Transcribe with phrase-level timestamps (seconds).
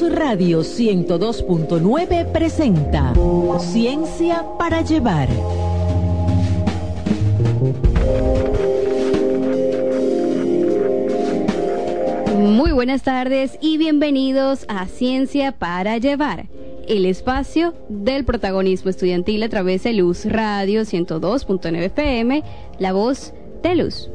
[0.00, 3.12] Luz Radio 102.9 presenta
[3.58, 5.28] Ciencia para Llevar.
[12.36, 16.46] Muy buenas tardes y bienvenidos a Ciencia para Llevar,
[16.86, 22.44] el espacio del protagonismo estudiantil a través de Luz Radio 102.9 FM,
[22.78, 24.10] la voz de Luz.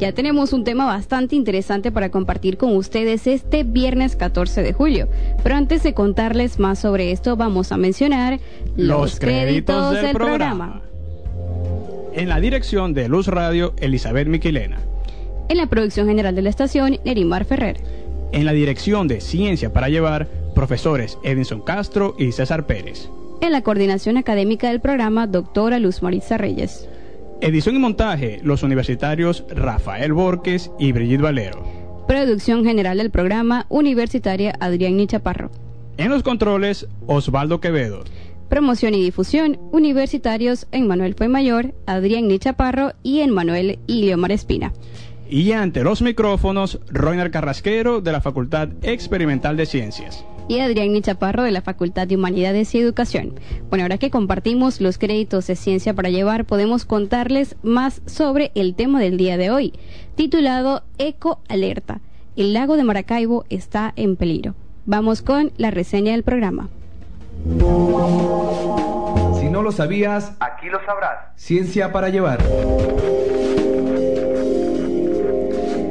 [0.00, 5.08] Ya tenemos un tema bastante interesante para compartir con ustedes este viernes 14 de julio.
[5.42, 8.40] Pero antes de contarles más sobre esto, vamos a mencionar
[8.78, 10.80] los, créditos, del, programa.
[12.14, 14.78] En la dirección de Luz Radio, Elizabeth Miquilena.
[15.50, 17.76] En la producción general de la estación, Nerimar Ferrer.
[18.32, 23.10] En la dirección de Ciencia para Llevar, profesores Edinson Castro y César Pérez.
[23.42, 26.88] En la coordinación académica del programa, doctora Luz Maritza Reyes.
[27.42, 31.64] Edición y montaje, los universitarios Rafael Borges y Brigitte Valero.
[32.06, 35.50] Producción general del programa, universitaria Adrián Nichaparro.
[35.96, 38.04] En los controles, Osvaldo Quevedo.
[38.50, 44.74] Promoción y difusión, universitarios Manuel Mayor, Adrián Nichaparro y Manuel Iliomar Espina.
[45.30, 51.44] Y ante los micrófonos, Roiner Carrasquero de la Facultad Experimental de Ciencias y Adrián Nichaparro
[51.44, 53.38] de la Facultad de Humanidades y Educación.
[53.68, 58.74] Bueno, ahora que compartimos los créditos de ciencia para llevar, podemos contarles más sobre el
[58.74, 59.74] tema del día de hoy,
[60.16, 62.00] titulado Eco Alerta.
[62.34, 64.56] El lago de Maracaibo está en peligro.
[64.86, 66.68] Vamos con la reseña del programa.
[69.38, 71.26] Si no lo sabías, aquí lo sabrás.
[71.36, 72.42] Ciencia para llevar.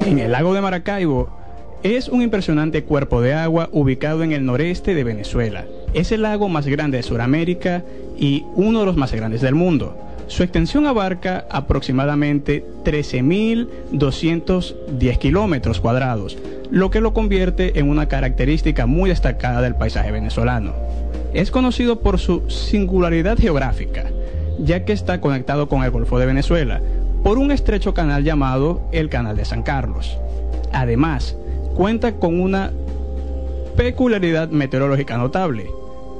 [0.05, 1.38] En el lago de Maracaibo
[1.83, 5.63] es un impresionante cuerpo de agua ubicado en el noreste de Venezuela.
[5.93, 7.85] Es el lago más grande de Sudamérica
[8.17, 9.97] y uno de los más grandes del mundo.
[10.27, 16.37] Su extensión abarca aproximadamente 13.210 kilómetros cuadrados,
[16.69, 20.73] lo que lo convierte en una característica muy destacada del paisaje venezolano.
[21.33, 24.05] Es conocido por su singularidad geográfica,
[24.59, 26.81] ya que está conectado con el Golfo de Venezuela
[27.23, 30.17] por un estrecho canal llamado el Canal de San Carlos.
[30.71, 31.35] Además,
[31.75, 32.71] cuenta con una
[33.75, 35.69] peculiaridad meteorológica notable.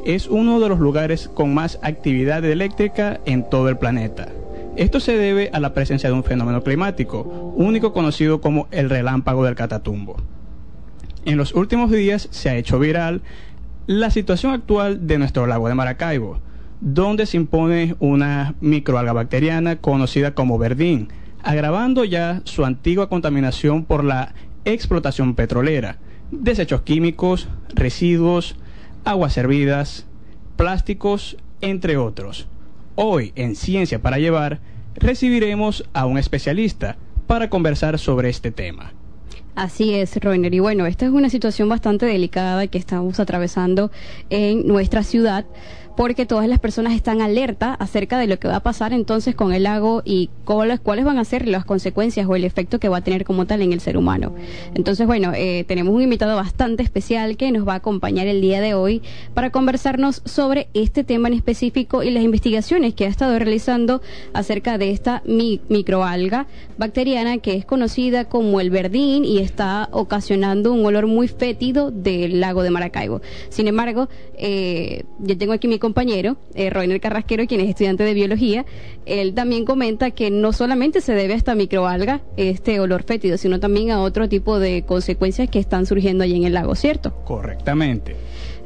[0.05, 4.29] Es uno de los lugares con más actividad eléctrica en todo el planeta.
[4.75, 9.43] Esto se debe a la presencia de un fenómeno climático, único conocido como el relámpago
[9.43, 10.15] del Catatumbo.
[11.25, 13.21] En los últimos días se ha hecho viral
[13.88, 16.39] la situación actual de nuestro lago de Maracaibo,
[16.79, 21.09] donde se impone una microalga bacteriana conocida como verdín,
[21.43, 24.33] agravando ya su antigua contaminación por la
[24.65, 25.97] explotación petrolera,
[26.31, 28.55] desechos químicos, residuos,
[29.05, 30.05] aguas servidas,
[30.55, 32.47] plásticos, entre otros.
[32.95, 34.59] Hoy en Ciencia para Llevar
[34.95, 36.97] recibiremos a un especialista
[37.27, 38.91] para conversar sobre este tema.
[39.55, 40.53] Así es, Roiner.
[40.53, 43.91] Y bueno, esta es una situación bastante delicada que estamos atravesando
[44.29, 45.45] en nuestra ciudad
[45.99, 49.51] porque todas las personas están alerta acerca de lo que va a pasar entonces con
[49.51, 53.01] el lago y cuáles, van a ser las consecuencias o el efecto que va a
[53.01, 54.33] tener como tal en el ser humano.
[54.75, 58.61] Entonces, bueno, eh, tenemos un invitado bastante especial que nos va a acompañar el día
[58.61, 59.01] de hoy
[59.33, 64.01] para conversarnos sobre este tema en específico y las investigaciones que ha estado realizando
[64.31, 70.85] acerca de esta microalga bacteriana que es conocida como el verdín y está ocasionando un
[70.85, 73.19] olor muy fétido del lago de Maracaibo.
[73.49, 74.07] Sin embargo,
[74.38, 78.63] eh, yo tengo aquí mi compañero, eh, Roiner Carrasquero, quien es estudiante de biología,
[79.07, 83.59] él también comenta que no solamente se debe a esta microalga, este olor fétido, sino
[83.59, 87.16] también a otro tipo de consecuencias que están surgiendo allí en el lago, ¿cierto?
[87.25, 88.16] Correctamente.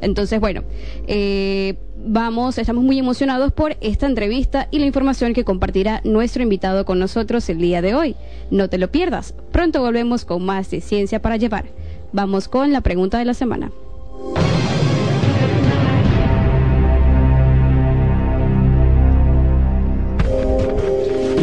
[0.02, 0.64] Entonces, bueno,
[1.06, 6.84] eh, vamos, estamos muy emocionados por esta entrevista y la información que compartirá nuestro invitado
[6.84, 8.16] con nosotros el día de hoy.
[8.50, 9.34] No te lo pierdas.
[9.50, 11.64] Pronto volvemos con más de Ciencia para Llevar.
[12.12, 13.72] Vamos con la pregunta de la semana.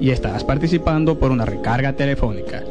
[0.00, 2.62] Y estarás participando por una recarga telefónica.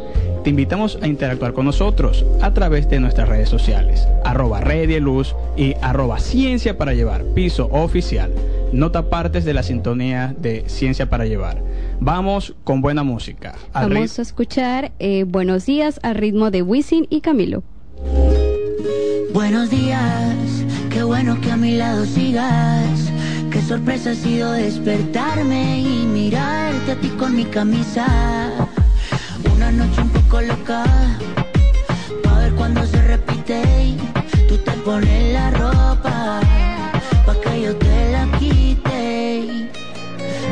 [0.44, 4.60] Te invitamos a interactuar con nosotros a través de nuestras redes sociales, arroba
[5.00, 8.32] Luz y arroba Ciencia para Llevar, piso oficial.
[8.74, 11.62] Nota partes de la sintonía de Ciencia para Llevar.
[12.00, 13.54] Vamos con buena música.
[13.72, 17.62] Vamos a escuchar eh, Buenos días al ritmo de Wisin y Camilo.
[19.34, 20.36] Buenos días,
[20.90, 23.12] qué bueno que a mi lado sigas.
[23.52, 28.08] Qué sorpresa ha sido despertarme y mirarte a ti con mi camisa.
[29.54, 31.20] Una noche un poco colocada.
[32.24, 33.98] Pa' ver cuando se repite
[34.48, 36.40] tú te pones la ropa.
[37.26, 39.70] Pa' que yo te la quite.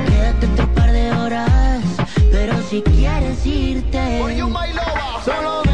[0.08, 1.82] Quédate otro par de horas,
[2.30, 4.22] pero si quieres irte.
[5.24, 5.69] Solo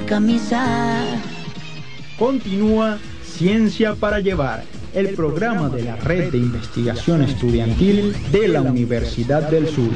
[0.00, 1.02] mi camisa.
[2.18, 9.48] Continúa Ciencia para Llevar, el programa de la Red de Investigación Estudiantil de la Universidad
[9.50, 9.90] del Sur.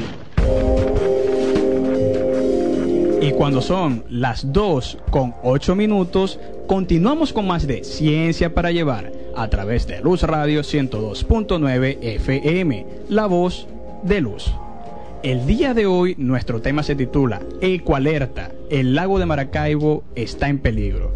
[3.21, 9.11] Y cuando son las 2 con 8 minutos, continuamos con más de Ciencia para Llevar
[9.35, 13.67] a través de Luz Radio 102.9 FM, la voz
[14.03, 14.51] de luz.
[15.25, 20.59] El día de hoy nuestro tema se titula Ecoalerta, el lago de Maracaibo está en
[20.59, 21.11] peligro.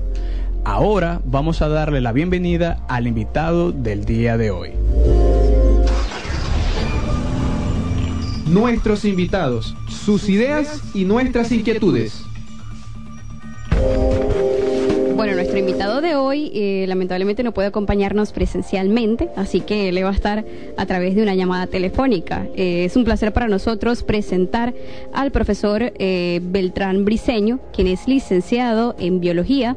[0.65, 4.71] Ahora vamos a darle la bienvenida al invitado del día de hoy.
[8.47, 12.25] Nuestros invitados, sus ideas y nuestras inquietudes.
[15.59, 20.13] Nuestro invitado de hoy eh, lamentablemente no puede acompañarnos presencialmente, así que le va a
[20.13, 20.45] estar
[20.78, 22.47] a través de una llamada telefónica.
[22.56, 24.73] Eh, es un placer para nosotros presentar
[25.11, 29.75] al profesor eh, Beltrán Briceño, quien es licenciado en biología,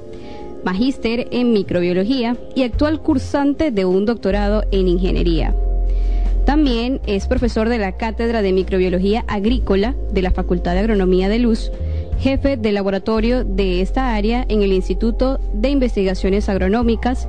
[0.65, 5.53] magíster en microbiología y actual cursante de un doctorado en ingeniería.
[6.45, 11.41] También es profesor de la Cátedra de Microbiología Agrícola de la Facultad de Agronomía de
[11.41, 11.73] Luz,
[12.23, 17.29] jefe de laboratorio de esta área en el Instituto de Investigaciones Agronómicas,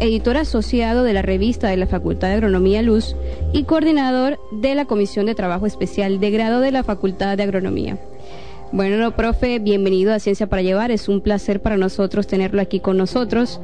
[0.00, 3.14] editor asociado de la revista de la Facultad de Agronomía Luz
[3.52, 7.98] y coordinador de la Comisión de Trabajo Especial de Grado de la Facultad de Agronomía.
[8.72, 10.90] Bueno, no, profe, bienvenido a Ciencia para Llevar.
[10.90, 13.60] Es un placer para nosotros tenerlo aquí con nosotros,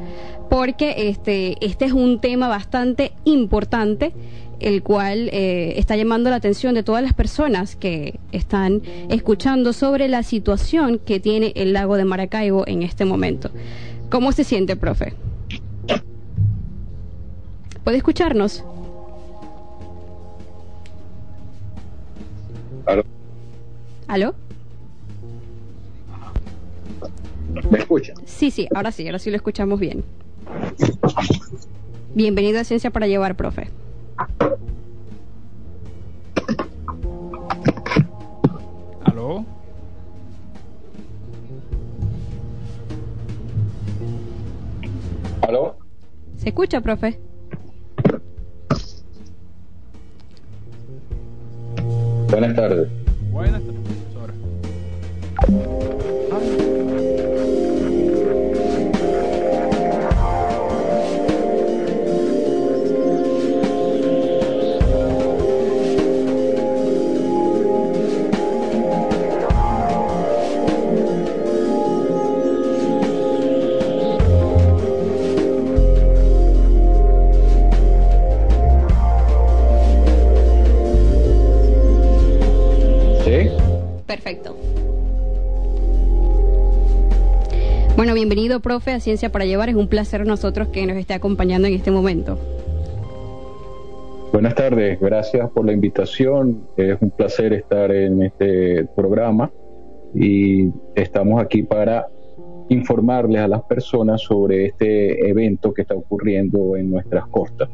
[0.51, 4.13] porque este, este es un tema bastante importante
[4.61, 10.09] el cual eh, está llamando la atención de todas las personas que están escuchando sobre
[10.09, 13.51] la situación que tiene el lago de Maracaibo en este momento.
[14.11, 15.15] ¿Cómo se siente, profe?
[17.83, 18.63] ¿Puede escucharnos?
[22.85, 23.05] ¿Aló?
[24.07, 24.48] ¿Aló?
[27.71, 28.15] ¿Me escucha?
[28.25, 30.05] Sí, sí, ahora sí, ahora sí lo escuchamos bien.
[32.15, 33.69] Bienvenido a Ciencia para Llevar, profe.
[39.05, 39.45] ¿Aló?
[45.43, 45.77] ¿Aló?
[46.37, 47.21] ¿Se escucha, profe?
[52.31, 52.89] Buenas tardes.
[53.31, 54.35] Buenas tardes, profesora.
[88.29, 89.71] Bienvenido, profe, a Ciencia para Llevar.
[89.71, 92.39] Es un placer nosotros que nos esté acompañando en este momento.
[94.35, 96.69] Buenas tardes, gracias por la invitación.
[96.77, 99.51] Es un placer estar en este programa
[100.15, 102.07] y estamos aquí para
[102.69, 107.71] informarles a las personas sobre este evento que está ocurriendo en nuestras costas.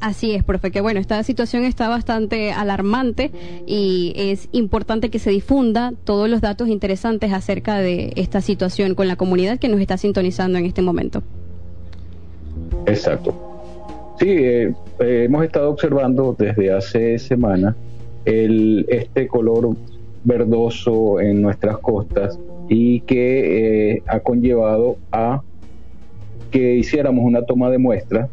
[0.00, 3.30] Así es, profe, que bueno, esta situación está bastante alarmante
[3.66, 9.08] y es importante que se difunda todos los datos interesantes acerca de esta situación con
[9.08, 11.22] la comunidad que nos está sintonizando en este momento.
[12.86, 13.34] Exacto.
[14.18, 17.74] Sí, eh, eh, hemos estado observando desde hace semanas
[18.24, 19.76] el, este color
[20.22, 25.42] verdoso en nuestras costas y que eh, ha conllevado a
[26.50, 28.30] que hiciéramos una toma de muestras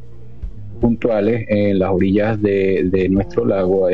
[0.81, 3.87] puntuales en las orillas de, nuestro lago,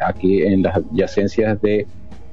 [0.00, 1.86] aquí en las adyacencias de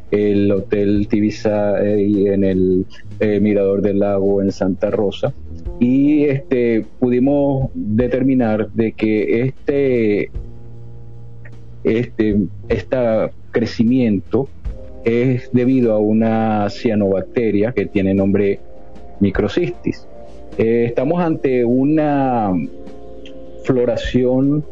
[0.10, 2.86] el Hotel Tibisa y en el
[3.20, 5.34] eh, Mirador del Lago en Santa Rosa
[5.80, 10.30] y este pudimos determinar de que este
[11.84, 12.98] este este
[13.52, 14.50] crecimiento
[15.04, 18.60] es debido a una cianobacteria que tiene nombre
[19.20, 20.08] microcistis.
[20.58, 22.52] Eh, estamos ante una
[23.64, 24.64] floración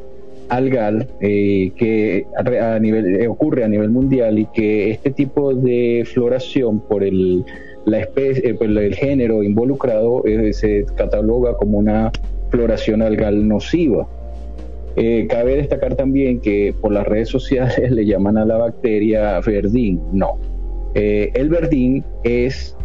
[0.50, 7.04] algal eh, que eh, ocurre a nivel mundial y que este tipo de floración por
[7.04, 7.46] el,
[7.86, 12.12] la especie, por el género involucrado se cataloga como una
[12.50, 14.08] floración algal nociva.
[15.30, 20.02] cabe destacar también que por las redes sociales le llaman a la bacteria verdín.
[20.12, 20.38] No.
[20.96, 22.76] el verdín es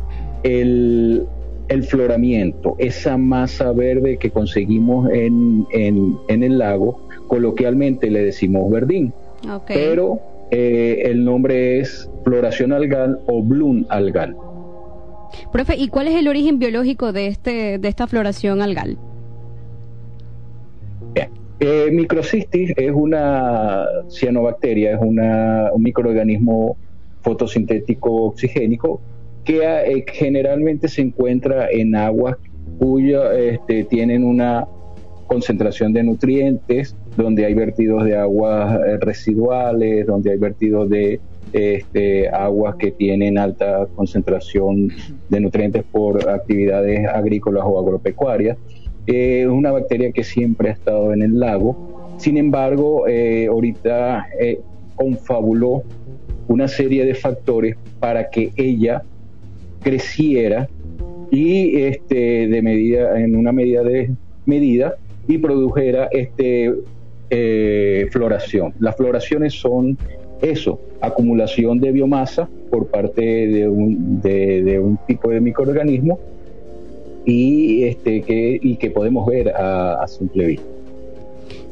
[0.42, 1.26] el
[1.68, 9.12] el floramiento, esa masa verde que conseguimos en, en, el lago, coloquialmente le decimos verdín.
[9.66, 14.36] Pero eh, el nombre es floración algal o bloom algal.
[15.52, 18.98] Profe, ¿y cuál es el origen biológico de, este, de esta floración algal?
[21.60, 26.76] Eh, microcistis es una cianobacteria, es una, un microorganismo
[27.22, 29.00] fotosintético oxigénico
[29.44, 32.36] que eh, generalmente se encuentra en aguas
[32.78, 34.66] cuyas este, tienen una
[35.26, 41.20] concentración de nutrientes, donde hay vertidos de aguas eh, residuales, donde hay vertidos de
[41.52, 44.90] este, aguas que tienen alta concentración
[45.28, 48.56] de nutrientes por actividades agrícolas o agropecuarias.
[49.06, 52.16] Eh, es una bacteria que siempre ha estado en el lago.
[52.18, 53.04] Sin embargo,
[53.50, 54.26] ahorita
[54.94, 55.82] confabuló
[56.46, 59.02] una serie de factores para que ella
[59.84, 60.68] creciera
[61.30, 64.10] y este, de medida, en una medida de
[64.46, 64.96] medida
[65.28, 66.72] y produjera este,
[67.30, 68.74] eh, floración.
[68.80, 69.96] Las floraciones son
[70.42, 76.18] eso, acumulación de biomasa por parte de un, de, un tipo de microorganismo
[77.24, 80.73] y, este, que, y que podemos ver a, a simple vista.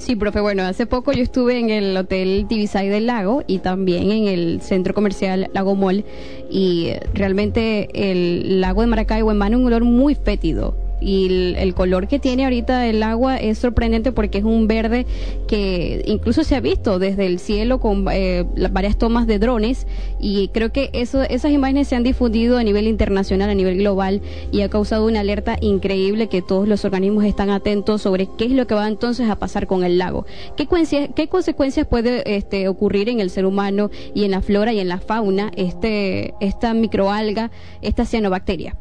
[0.02, 4.10] Sí, profe, bueno, hace poco yo estuve en el Hotel Tibisay del Lago y también
[4.10, 6.04] en el Centro Comercial Lago Mall
[6.50, 12.18] y realmente el lago de Maracaibo emana un olor muy fétido y el, color que
[12.18, 15.06] tiene ahorita el agua es sorprendente porque es un verde
[15.48, 19.86] que incluso se ha visto desde el cielo con eh, varias tomas de drones
[20.20, 24.20] y creo que eso, esas imágenes se han difundido a nivel internacional, a nivel global
[24.52, 28.52] y ha causado una alerta increíble que todos los organismos están atentos sobre qué es
[28.52, 30.26] lo que va entonces a pasar con el lago.
[30.56, 30.68] ¿Qué,
[31.14, 34.88] qué consecuencias puede este, ocurrir en el ser humano y en la flora y en
[34.88, 38.76] la fauna este, esta microalga, esta cianobacteria?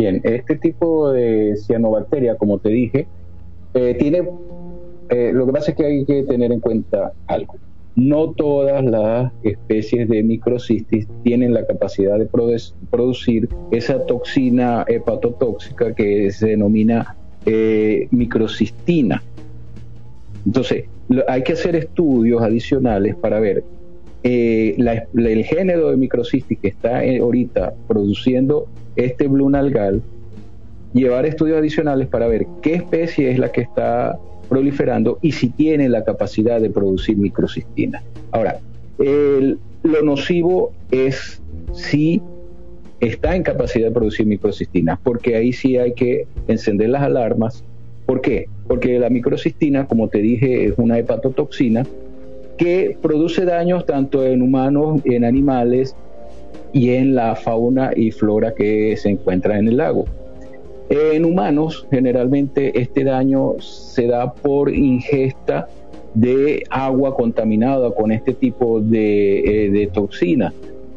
[0.00, 3.06] Bien, este tipo de cianobacteria, como te dije,
[3.74, 4.26] eh, tiene,
[5.10, 7.56] eh, lo que pasa es que hay que tener en cuenta algo.
[7.96, 12.26] No todas las especies de microcistis tienen la capacidad de
[12.90, 17.14] producir esa toxina hepatotóxica que se denomina
[17.44, 19.22] eh, microcistina.
[20.46, 20.86] Entonces,
[21.28, 23.64] hay que hacer estudios adicionales para ver
[24.22, 28.66] el género de microcistis que está ahorita produciendo
[28.96, 30.02] este Blue Nalgal,
[30.92, 34.18] llevar estudios adicionales para ver qué especie es la que está
[34.48, 38.02] proliferando y si tiene la capacidad de producir microcistina.
[38.32, 38.58] Ahora,
[38.98, 41.40] lo nocivo es
[41.72, 42.20] si
[42.98, 47.64] está en capacidad de producir microcistina, porque ahí sí hay que encender las alarmas.
[48.06, 48.46] ¿Por qué?
[48.66, 51.86] Porque la microcistina, como te dije, es una hepatotoxina
[52.58, 55.96] que produce daños tanto en humanos, en animales
[56.72, 60.04] y en la fauna y flora que se encuentra en el lago.
[60.88, 65.68] En humanos, generalmente este daño se da por ingesta
[66.14, 70.52] de agua contaminada con este tipo de, eh, toxina.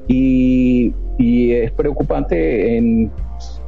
[0.08, 3.10] Y, es preocupante en,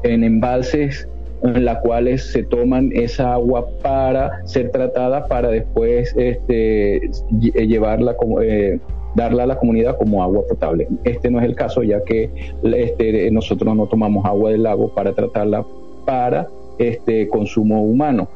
[0.04, 1.08] en embalses
[1.44, 7.10] en las cuales se toman esa agua para ser tratada para después este,
[7.40, 8.80] llevarla como, eh,
[9.16, 10.88] darla a la comunidad como agua potable.
[11.04, 12.30] Este no es el caso ya que
[12.64, 15.66] este, nosotros no tomamos agua del lago para tratarla
[16.06, 18.28] para este consumo humano.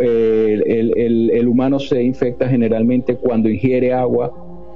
[0.00, 4.32] El, humano se infecta generalmente cuando ingiere agua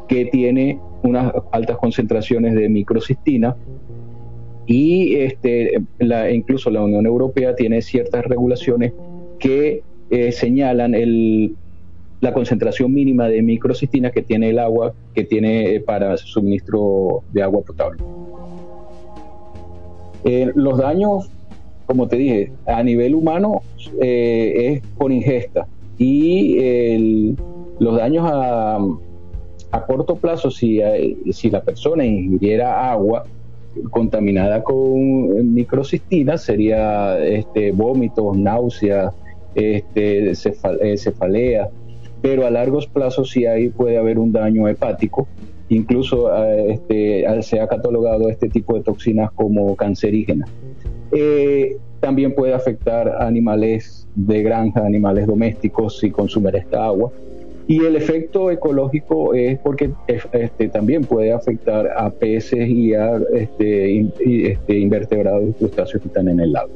[0.07, 3.57] que tiene unas altas concentraciones de microcistina
[4.66, 5.80] y este,
[6.33, 8.92] incluso la Unión Europea tiene ciertas regulaciones
[9.38, 11.54] que eh, señalan el,
[12.21, 17.43] la concentración mínima de microcistina que tiene el agua que tiene eh, para suministro de
[17.43, 18.03] agua potable.
[20.25, 21.31] Eh, los daños,
[21.87, 23.63] como te dije, a nivel humano
[24.01, 27.35] eh, es por ingesta y
[27.79, 28.79] los daños a,
[29.73, 30.81] a corto plazo, si,
[31.31, 33.25] si la persona ingiriera agua
[33.91, 39.15] contaminada con microcistina, sería este, vómitos, náuseas,
[39.55, 41.69] este, cefalea
[42.22, 45.28] pero a largos plazos sí ahí puede haber un daño hepático.
[45.68, 50.48] Incluso eh, este, se ha catalogado este tipo de toxinas como cancerígenas.
[51.12, 57.11] Eh, también puede afectar animales de granja, animales domésticos si consumen esta agua.
[57.66, 64.07] Y el efecto ecológico es porque este, también puede afectar a peces y a este,
[64.50, 66.70] este, invertebrados y crustáceos que están en el lago.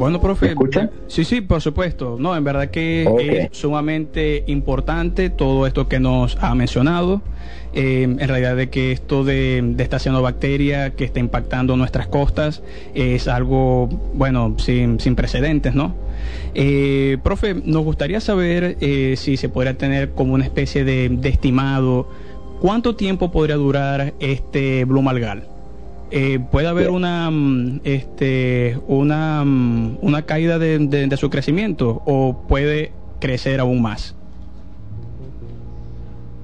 [0.00, 0.54] Bueno, profe.
[0.54, 2.16] ¿Me Sí, sí, por supuesto.
[2.18, 7.20] No, en verdad que es sumamente importante todo esto que nos ha mencionado.
[7.74, 12.62] Eh, en realidad de que esto de, de, esta cianobacteria que está impactando nuestras costas
[12.94, 15.94] es algo, bueno, sin, sin precedentes, ¿no?
[16.54, 21.28] Eh, profe, nos gustaría saber eh, si se podría tener como una especie de, de
[21.28, 22.08] estimado
[22.60, 25.59] cuánto tiempo podría durar este Blumalgal.
[26.12, 32.92] Eh, puede haber una mm, este una mm, una caída de, su crecimiento o puede
[33.20, 34.16] crecer aún más.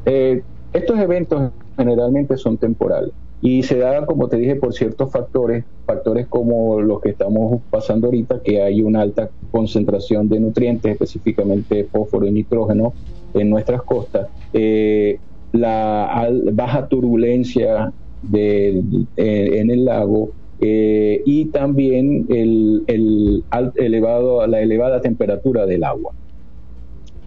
[0.05, 5.65] Eh, estos eventos generalmente son temporales y se dan como te dije por ciertos factores
[5.85, 11.85] factores como los que estamos pasando ahorita que hay una alta concentración de nutrientes específicamente
[11.91, 12.93] fósforo y nitrógeno
[13.35, 14.29] en nuestras costas.
[14.53, 15.19] Eh,
[15.53, 17.93] la baja turbulencia
[18.29, 18.83] de,
[19.17, 23.45] en el lago eh, y también el, el
[23.77, 26.13] elevado, la elevada temperatura del agua.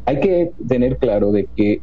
[0.05, 1.81] Hay que tener claro de que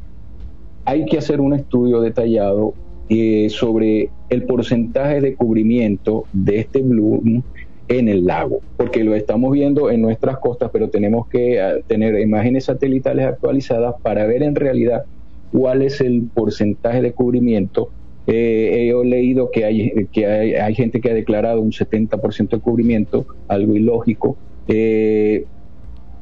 [0.85, 2.74] hay que hacer un estudio detallado
[3.09, 7.42] eh, sobre el porcentaje de cubrimiento de este bloom
[7.88, 12.64] en el lago, porque lo estamos viendo en nuestras costas, pero tenemos que tener imágenes
[12.64, 15.05] satelitales actualizadas para ver en realidad
[15.52, 17.90] cuál es el porcentaje de cubrimiento
[18.26, 20.26] eh, he leído que hay, que
[20.60, 24.36] hay, gente que ha declarado un 70% de cubrimiento, algo ilógico.
[24.68, 25.44] Eh,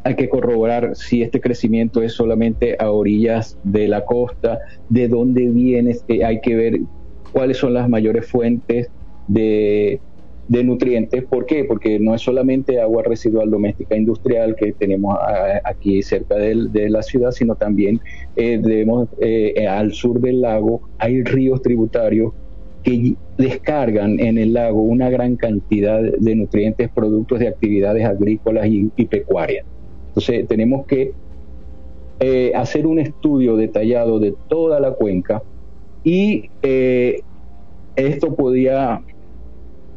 [0.04, 4.58] hay que corroborar si este crecimiento es solamente a orillas de la costa,
[4.90, 6.80] de dónde viene, eh, hay que ver
[7.32, 8.90] cuáles son las mayores fuentes
[9.26, 10.00] de,
[10.48, 11.24] de nutrientes.
[11.24, 11.64] ¿Por qué?
[11.64, 15.16] Porque no es solamente agua residual doméstica industrial que tenemos
[15.64, 18.00] aquí cerca de, la ciudad, sino también
[18.36, 22.32] eh, debemos, eh, al sur del lago hay ríos tributarios
[22.82, 29.04] que descargan en el lago una gran cantidad de nutrientes productos de actividades agrícolas y,
[29.06, 29.64] pecuarias.
[30.08, 31.12] Entonces tenemos que
[32.20, 35.42] eh, hacer un estudio detallado de toda la cuenca
[36.04, 36.50] y
[37.96, 39.00] esto podía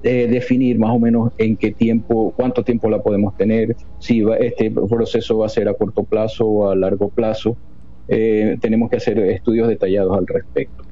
[0.03, 5.39] definir más o menos en qué tiempo, cuánto tiempo la podemos tener, si este proceso
[5.39, 7.57] va a ser a corto plazo o a largo plazo.
[8.07, 10.83] Eh, tenemos que hacer estudios detallados al respecto.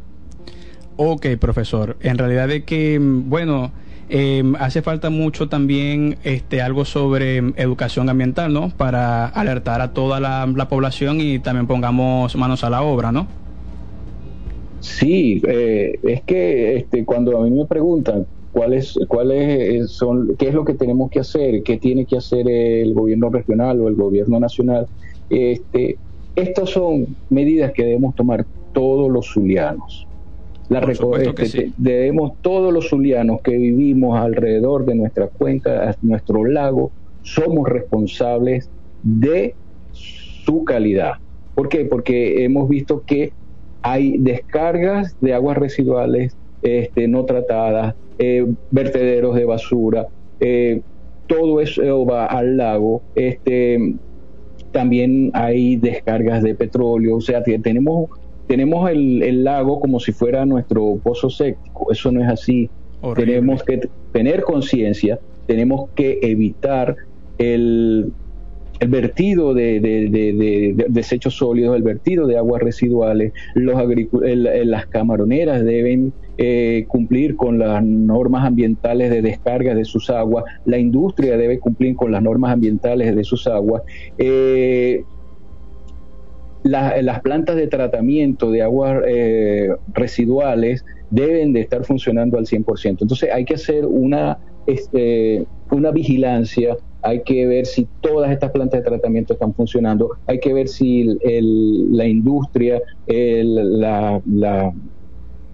[0.98, 1.98] Ok, profesor.
[2.02, 3.72] En realidad es que, bueno,
[4.10, 8.70] em, hace falta mucho también este, algo sobre educación ambiental, ¿no?
[8.70, 13.28] Para alertar a toda la, población y también pongamos manos a la obra, ¿no?
[14.80, 20.54] Sí, eh, es que este, cuando a mí me preguntan cuáles cuáles son qué es
[20.54, 24.40] lo que tenemos que hacer qué tiene que hacer el gobierno regional o el gobierno
[24.40, 24.88] nacional.
[25.30, 25.98] Este
[26.38, 30.08] estas son medidas que debemos tomar todos los zulianos.
[30.70, 36.92] La este, debemos todos los zulianos que vivimos alrededor de nuestra cuenca nuestro lago
[37.24, 38.70] somos responsables
[39.04, 39.54] de
[39.92, 41.16] su calidad.
[41.56, 41.84] ¿por qué?
[41.86, 43.34] porque hemos visto que
[43.82, 50.08] hay descargas de aguas residuales este, no tratadas eh, vertederos de basura,
[50.40, 50.82] eh,
[51.28, 53.04] todo eso va al lago.
[53.16, 53.78] Este,
[54.72, 58.10] también hay descargas de petróleo, o sea, tenemos
[58.48, 61.92] tenemos el, el lago como si fuera nuestro pozo séptico.
[61.92, 62.70] Eso no es así.
[63.02, 63.34] Horrible.
[63.34, 63.80] Tenemos que
[64.12, 66.96] tener conciencia, tenemos que evitar
[67.40, 68.14] el,
[68.80, 73.34] el vertido de, de- de- de- de desechos sólidos, el vertido de aguas residuales.
[73.56, 73.82] Los
[74.24, 80.44] el- las camaroneras deben eh, cumplir con las normas ambientales de descarga de sus aguas.
[80.64, 83.82] La industria debe cumplir con las normas ambientales de sus aguas.
[84.18, 85.06] Eh,
[86.64, 93.04] la- las plantas de tratamiento de aguas eh, residuales deben de estar funcionando al 100%.
[93.04, 98.80] Entonces hay que hacer una, este, una vigilancia, hay que ver si todas estas plantas
[98.80, 104.74] de tratamiento están funcionando, hay que ver si la industria, el- la, la-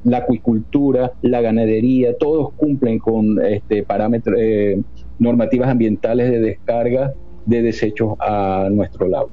[0.03, 4.81] la acuicultura, la ganadería, todos cumplen con este, parámetros, eh,
[5.19, 7.13] normativas ambientales de descarga
[7.45, 9.29] de desechos a nuestro lago.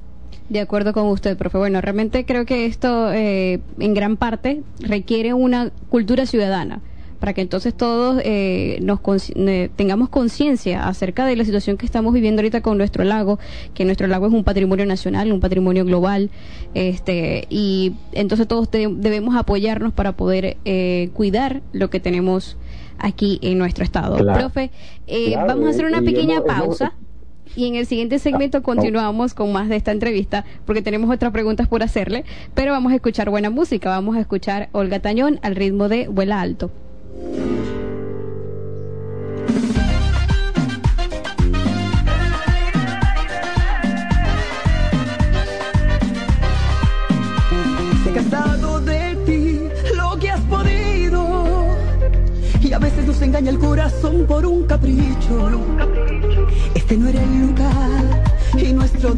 [0.49, 1.57] De acuerdo con usted, profe.
[1.59, 6.81] Bueno, realmente creo que esto eh, en gran parte requiere una cultura ciudadana
[7.19, 8.99] para que entonces todos eh, nos
[9.35, 13.39] eh, tengamos conciencia acerca de la situación que estamos viviendo ahorita con nuestro lago,
[13.73, 16.29] que nuestro lago es un patrimonio nacional, un patrimonio global,
[16.73, 22.57] este y entonces todos debemos apoyarnos para poder eh, cuidar lo que tenemos
[22.97, 24.17] aquí en nuestro estado.
[24.17, 24.39] Claro.
[24.39, 24.71] Profe,
[25.07, 26.93] eh, Claro, vamos a hacer una pequeña pausa.
[27.55, 31.31] Y en el siguiente segmento Ah, continuamos con más de esta entrevista porque tenemos otras
[31.31, 35.55] preguntas por hacerle, pero vamos a escuchar buena música, vamos a escuchar Olga Tañón al
[35.55, 36.71] ritmo de Vuela Alto.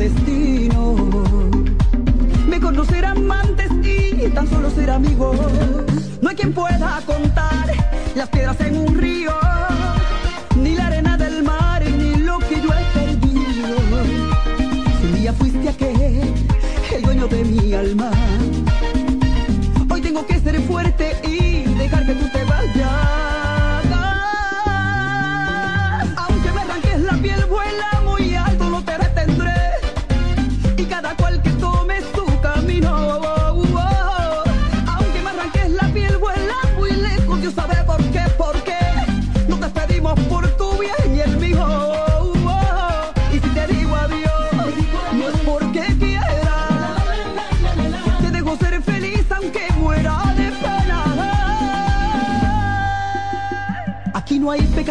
[0.02, 0.96] Destino.
[2.48, 5.38] Mejor no ser amantes y tan solo ser amigos.
[6.22, 7.68] No hay quien pueda contar
[8.16, 9.31] las piedras en un río,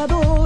[0.06, 0.39] no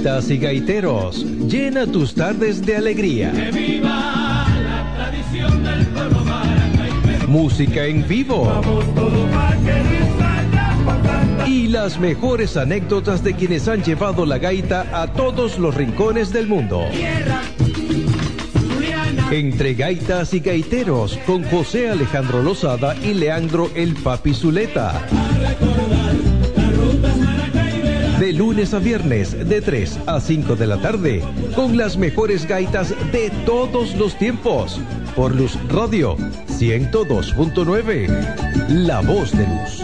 [0.00, 3.32] Gaitas y gaiteros, llena tus tardes de alegría.
[3.32, 6.24] ¡Que viva la tradición del pueblo
[7.28, 8.46] Música en vivo.
[8.46, 15.12] Vamos todos para que y las mejores anécdotas de quienes han llevado la gaita a
[15.12, 16.86] todos los rincones del mundo.
[19.30, 25.06] Entre gaitas y gaiteros con José Alejandro Lozada y Leandro El Papi Zuleta.
[28.20, 31.22] De lunes a viernes, de 3 a 5 de la tarde,
[31.56, 34.78] con las mejores gaitas de todos los tiempos.
[35.16, 39.82] Por Luz Radio 102.9, La Voz de Luz.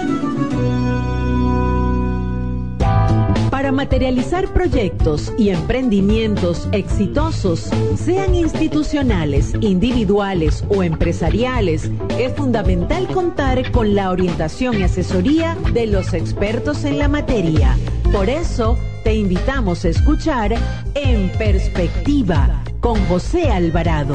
[3.51, 13.95] Para materializar proyectos y emprendimientos exitosos, sean institucionales, individuales o empresariales, es fundamental contar con
[13.95, 17.79] la orientación y asesoría de los expertos en la materia.
[18.13, 20.55] Por eso, te invitamos a escuchar
[20.95, 24.15] En Perspectiva con José Alvarado.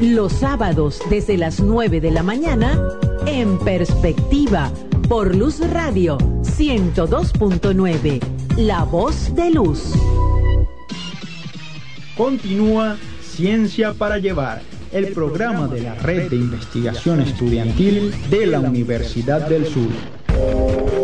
[0.00, 2.80] Los sábados desde las 9 de la mañana,
[3.26, 4.70] En Perspectiva,
[5.08, 8.20] por Luz Radio 102.9
[8.56, 9.92] la voz de luz.
[12.16, 14.60] Continúa Ciencia para Llevar,
[14.92, 20.99] el programa de la Red de Investigación Estudiantil de la Universidad del Sur.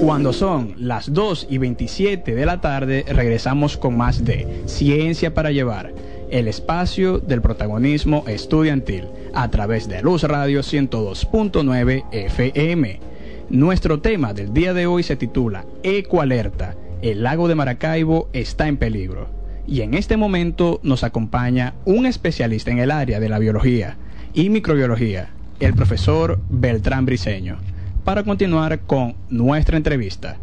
[0.00, 5.50] Cuando son las 2 y 27 de la tarde, regresamos con más de Ciencia para
[5.50, 5.92] Llevar,
[6.30, 13.00] el espacio del protagonismo estudiantil, a través de Luz Radio 102.9 FM.
[13.48, 16.76] Nuestro tema del día de hoy se titula Ecoalerta.
[17.00, 19.28] El lago de Maracaibo está en peligro.
[19.66, 23.96] Y en este momento nos acompaña un especialista en el área de la biología
[24.34, 27.58] y microbiología, el profesor Beltrán Briceño,
[28.06, 30.36] para continuar con nuestra entrevista.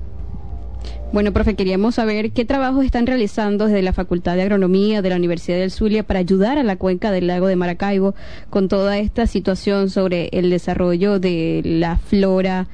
[1.13, 5.15] Bueno, profe, queríamos saber qué trabajos están realizando desde la Facultad de Agronomía de la
[5.15, 8.15] Universidad del Zulia para ayudar a la cuenca del lago de Maracaibo
[8.49, 12.67] con toda esta situación sobre el desarrollo de la flora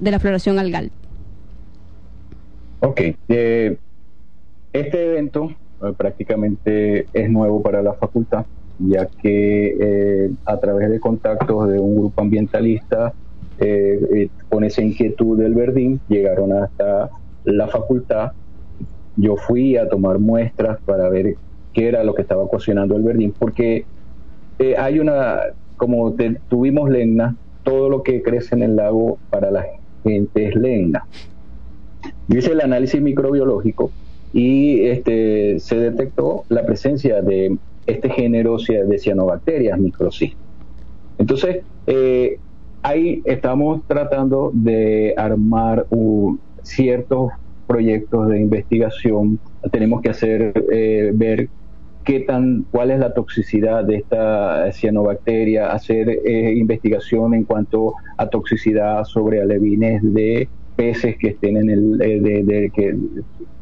[0.00, 0.90] de la floración algal.
[2.80, 3.76] Ok, eh,
[4.72, 5.52] este evento
[5.84, 8.44] eh, prácticamente es nuevo para la facultad,
[8.80, 13.14] ya que eh, a través de contactos de un grupo ambientalista
[14.48, 17.10] con esa inquietud del verdín llegaron hasta
[17.44, 18.32] la facultad.
[19.16, 21.36] Yo fui a tomar muestras para ver
[21.72, 23.84] qué era lo que estaba cocinando el verdín, porque
[24.78, 25.40] hay una,
[25.76, 26.14] como
[26.48, 29.66] tuvimos lena, todo lo que crece en el lago para la
[30.04, 31.06] gente es lenda.
[32.28, 33.90] Yo hice el análisis microbiológico
[34.32, 40.40] y este, se detectó la presencia de este género de cianobacterias microcistas.
[41.18, 42.38] Entonces, eh,
[42.82, 45.86] ahí estamos tratando de armar
[46.62, 47.32] ciertos
[47.66, 49.38] proyectos de investigación.
[49.70, 51.48] Tenemos que hacer eh, ver
[52.04, 58.26] qué tan, cuál es la toxicidad de esta cianobacteria, hacer eh, investigación en cuanto a
[58.26, 62.96] toxicidad sobre alevines de peces que estén en el eh, de, que,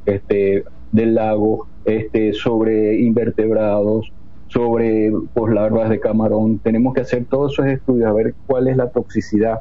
[0.07, 4.11] este, del lago, este, sobre invertebrados,
[4.51, 6.59] sobre pues, larvas de camarón.
[6.59, 9.61] Tenemos que hacer todos esos estudios a ver cuál es la toxicidad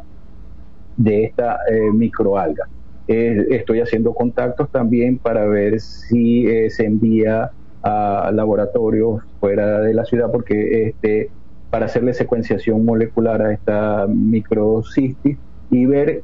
[0.98, 2.68] de esta eh, microalga.
[3.08, 10.30] estoy haciendo contactos también para ver si se envía a laboratorios fuera de la ciudad
[10.32, 11.32] porque este
[11.70, 15.38] para hacerle secuenciación molecular a esta microcistis
[15.70, 16.24] y ver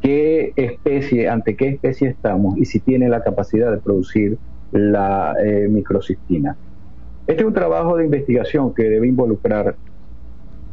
[0.00, 4.38] qué especie, ante qué especie estamos y si tiene la capacidad de producir
[4.72, 6.56] la eh, microcistina.
[7.30, 9.76] Este es un trabajo de investigación que debe involucrar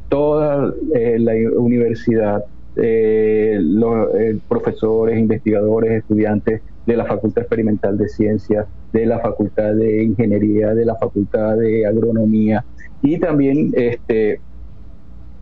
[0.10, 2.44] toda eh, la universidad,
[2.76, 4.08] eh, los
[4.48, 10.86] profesores, investigadores, estudiantes de la Facultad Experimental de Ciencias, de la Facultad de Ingeniería, de
[10.86, 12.66] la Facultad de Agronomía
[13.02, 14.42] y también este, eh,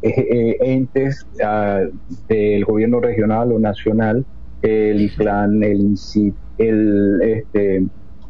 [0.01, 1.83] eh, entes ah,
[2.27, 4.25] del gobierno regional o nacional,
[4.61, 7.77] el ICLAN, el INCIT, el, este,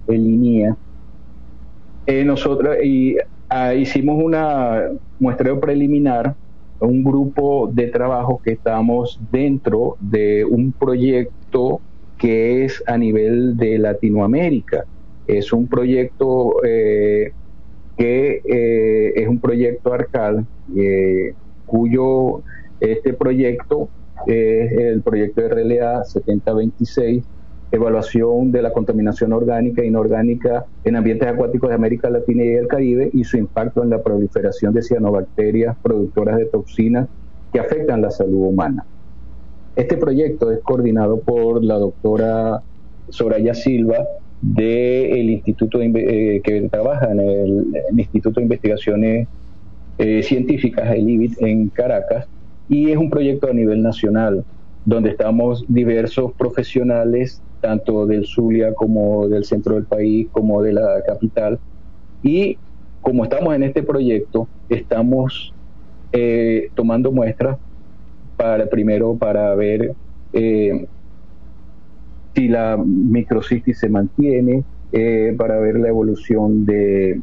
[0.08, 0.78] el INIA.
[2.06, 3.18] Eh, nosotros y,
[3.50, 4.90] ah, hicimos una
[5.20, 6.36] muestreo preliminar,
[6.80, 11.82] un grupo de trabajo que estamos dentro de un proyecto
[12.18, 14.86] que es a nivel de Latinoamérica.
[15.26, 17.32] Es un proyecto eh,
[17.98, 20.44] que eh, es un proyecto ARCAD,
[20.76, 21.34] eh,
[21.66, 22.44] cuyo
[22.80, 23.90] este proyecto
[24.28, 27.26] es el proyecto de RLA 7026,
[27.72, 32.68] evaluación de la contaminación orgánica e inorgánica en ambientes acuáticos de América Latina y el
[32.68, 37.08] Caribe y su impacto en la proliferación de cianobacterias productoras de toxinas
[37.52, 38.86] que afectan la salud humana.
[39.76, 42.62] Este proyecto es coordinado por la doctora
[43.10, 44.06] Soraya Silva
[44.42, 45.88] del Instituto de
[46.38, 49.28] eh, que trabaja en el, el Instituto de Investigaciones
[49.98, 52.28] eh, Científicas, el IBIT, en Caracas,
[52.68, 54.44] y es un proyecto a nivel nacional,
[54.84, 61.02] donde estamos diversos profesionales, tanto del Zulia como del centro del país, como de la
[61.04, 61.58] capital,
[62.22, 62.60] y
[63.02, 65.52] como estamos en este proyecto, estamos
[66.12, 67.58] eh, tomando muestras
[68.38, 69.96] para primero para ver
[70.34, 70.86] eh,
[72.36, 77.20] si la microcistis se mantiene, eh, para ver la evolución de,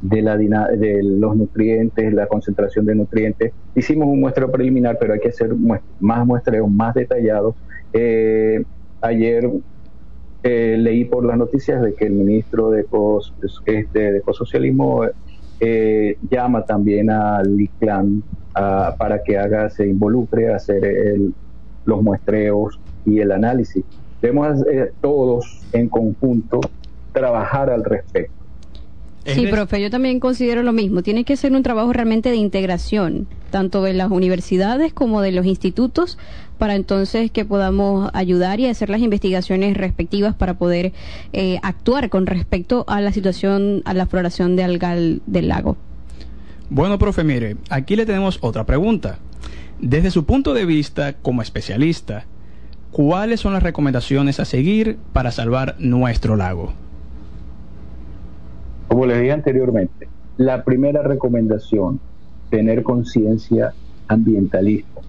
[0.00, 3.52] de, la, de los nutrientes, la concentración de nutrientes.
[3.74, 7.54] Hicimos un muestreo preliminar, pero hay que hacer más muestreos más detallados.
[9.00, 9.50] Ayer
[10.42, 12.86] eh, leí por las noticias de que el ministro de,
[13.66, 15.04] este, de Ecosocialismo
[15.60, 21.34] eh, llama también al ICLAN a- para que haga, se involucre a hacer el-
[21.84, 23.84] los muestreos y el análisis.
[24.20, 26.60] Debemos eh, todos en conjunto
[27.12, 28.37] trabajar al respecto.
[29.34, 31.02] Sí, profe, yo también considero lo mismo.
[31.02, 35.46] Tiene que ser un trabajo realmente de integración, tanto de las universidades como de los
[35.46, 36.18] institutos,
[36.58, 40.92] para entonces que podamos ayudar y hacer las investigaciones respectivas para poder
[41.32, 45.76] eh, actuar con respecto a la situación, a la floración de algal del lago.
[46.70, 49.18] Bueno, profe, mire, aquí le tenemos otra pregunta.
[49.80, 52.26] Desde su punto de vista como especialista,
[52.90, 56.74] ¿cuáles son las recomendaciones a seguir para salvar nuestro lago?
[58.88, 62.00] Como les dije anteriormente, la primera recomendación,
[62.50, 63.74] tener conciencia
[64.08, 65.02] ambientalista,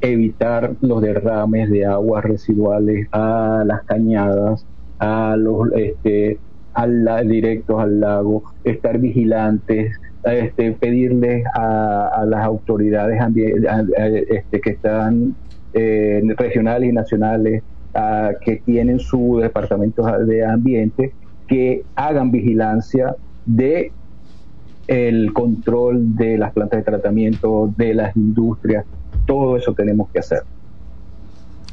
[0.00, 4.66] evitar los derrames de aguas residuales a las cañadas,
[4.98, 6.40] a los este,
[6.72, 14.06] al, la- directos al lago, estar vigilantes, este, pedirles a, a las autoridades a- a-
[14.06, 15.36] este, que están
[15.72, 17.62] eh, regionales y nacionales
[17.94, 21.14] a- que tienen su departamento de ambiente
[21.50, 23.92] que hagan vigilancia de
[24.86, 28.84] el control de las plantas de tratamiento, de las industrias,
[29.26, 30.42] todo eso tenemos que hacer.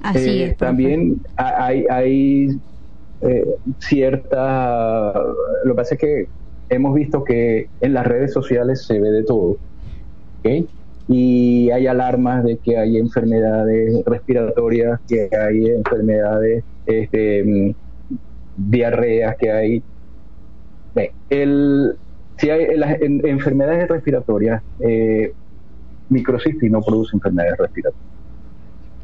[0.03, 0.57] Así Eh, es.
[0.57, 2.49] también ha- hay, hay
[3.21, 3.45] eh,
[3.79, 5.13] cierta...
[5.63, 6.25] Lo que pasa es que
[6.69, 9.57] hemos visto que en las redes sociales se ve de todo.
[11.09, 17.75] Y hay alarmas de que hay enfermedades respiratorias, que hay enfermedades, este,
[18.57, 19.83] diarreas, que hay...
[21.29, 21.95] El,
[22.37, 22.67] si hay
[22.99, 25.31] enfermedades respiratorias, eh,
[26.09, 28.17] microcistis no produce enfermedades respiratorias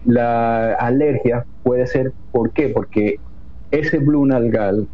[0.06, 2.70] la alergia puede ser, ¿por qué?
[2.70, 3.20] Porque
[3.72, 4.88] ese blue algal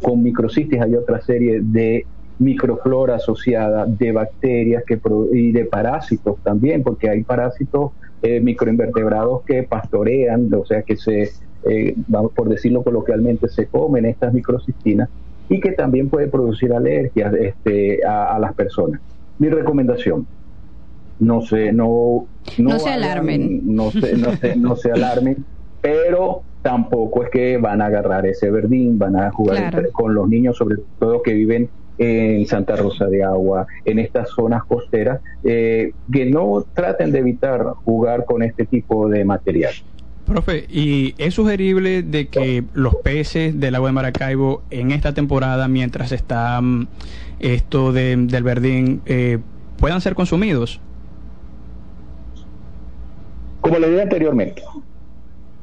[0.00, 2.06] con microcistis hay otra serie de
[2.38, 5.00] microflora asociada de bacterias que
[5.32, 11.30] y de parásitos también, porque hay parásitos eh, microinvertebrados que pastorean, o sea que se,
[11.68, 15.08] eh, vamos por decirlo coloquialmente, se comen estas microcistinas
[15.48, 19.00] y que también puede producir alergias este, a, a las personas.
[19.38, 20.26] Mi recomendación,
[21.18, 22.26] no se, no,
[22.58, 23.60] No se hagan- alarmen.
[23.64, 25.44] no se, no se, no se alarmen,
[25.80, 29.78] pero tampoco es que van a agarrar ese verdín, van a jugar Claro.
[29.78, 34.30] entre- con los niños, sobre todo que viven en Santa Rosa de Agua, en estas
[34.30, 39.72] zonas costeras, eh, que no traten de evitar jugar con este tipo de material.
[40.32, 45.68] Profe, ¿y es sugerible de que los peces del lago de Maracaibo en esta temporada,
[45.68, 46.86] mientras está mm,
[47.40, 49.38] esto de- del verdín, eh,
[49.78, 50.80] puedan ser consumidos?
[53.60, 54.62] Como le dije anteriormente,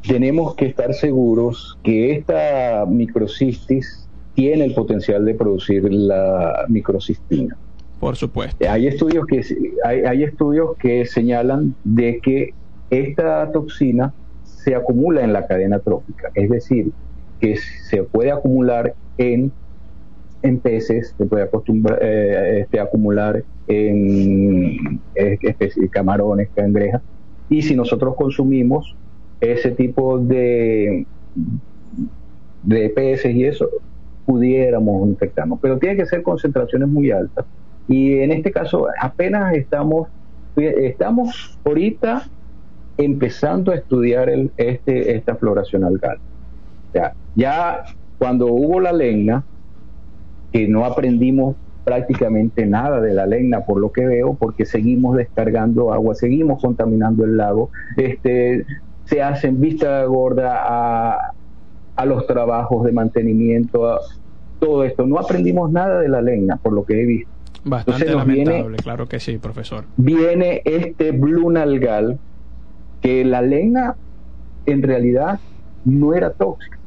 [0.07, 7.57] tenemos que estar seguros que esta microcistis tiene el potencial de producir la microcistina.
[7.99, 8.70] Por supuesto.
[8.70, 9.43] Hay estudios que
[9.84, 12.53] hay, hay estudios que señalan de que
[12.89, 14.13] esta toxina
[14.64, 16.93] se acumula en la cadena trófica, es decir,
[17.39, 17.57] que
[17.89, 19.53] se puede acumular en
[20.41, 24.78] en peces, se puede acostumbrar, eh, este, acumular en
[25.16, 27.03] especies- camarones, cangrejas,
[27.49, 28.95] y si nosotros consumimos
[29.41, 31.07] ese tipo de,
[32.62, 33.70] de peces y eso,
[34.26, 37.45] pudiéramos infectarnos, pero tiene que ser concentraciones muy altas.
[37.88, 40.07] Y en este caso apenas estamos,
[40.55, 42.26] estamos ahorita
[43.00, 46.18] empezando a estudiar el, este, esta floración algal.
[46.91, 47.82] Sea, ya
[48.18, 49.45] cuando hubo la legna,
[50.52, 55.93] que no aprendimos prácticamente nada de la legna por lo que veo, porque seguimos descargando
[55.93, 58.66] agua, seguimos contaminando el lago, este,
[59.06, 61.20] se hacen vista gorda a,
[61.95, 64.00] a los trabajos de mantenimiento, a
[64.60, 65.08] todo esto.
[65.08, 67.32] No aprendimos nada de la legna por lo que he visto.
[67.64, 69.86] Bastante Entonces nos viene- lamentable, claro que sí, profesor.
[69.95, 72.20] viene este blue nalgal
[73.02, 73.95] que la legna
[74.66, 75.39] en realidad
[75.86, 76.78] no era tóxica.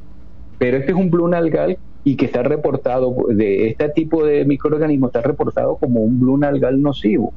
[0.58, 5.06] Pero este es un blue algal y que está reportado, de este tipo de microorganismo
[5.06, 7.32] está reportado como un blue algal nocivo.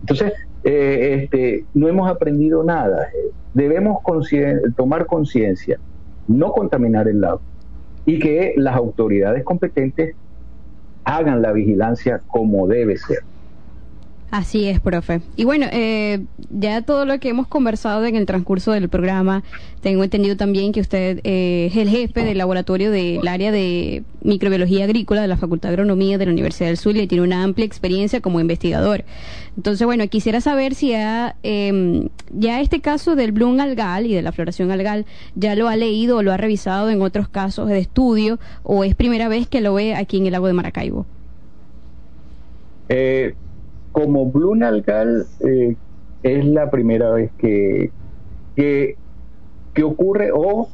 [0.00, 0.32] Entonces,
[0.64, 3.08] eh, este, no hemos aprendido nada.
[3.54, 3.98] Debemos
[4.76, 5.78] tomar conciencia,
[6.28, 7.40] no contaminar el lago
[8.04, 10.14] y que las autoridades competentes
[11.04, 13.18] hagan la vigilancia como debe ser.
[14.30, 15.20] Así es, profe.
[15.36, 19.44] Y bueno, eh, ya todo lo que hemos conversado en el transcurso del programa,
[19.82, 24.84] tengo entendido también que usted eh, es el jefe del laboratorio del área de microbiología
[24.84, 27.64] agrícola de la Facultad de Agronomía de la Universidad del Zulia y tiene una amplia
[27.64, 29.04] experiencia como investigador.
[29.56, 34.22] Entonces, bueno, quisiera saber si ha, eh, ya este caso del bloom algal y de
[34.22, 35.06] la floración algal,
[35.36, 38.96] ya lo ha leído o lo ha revisado en otros casos de estudio o es
[38.96, 41.06] primera vez que lo ve aquí en el lago de Maracaibo.
[42.88, 43.34] Eh,
[43.96, 45.74] como Blue Nalgal eh,
[46.22, 47.90] es la primera vez que,
[48.54, 48.94] que,
[49.82, 50.68] ocurre o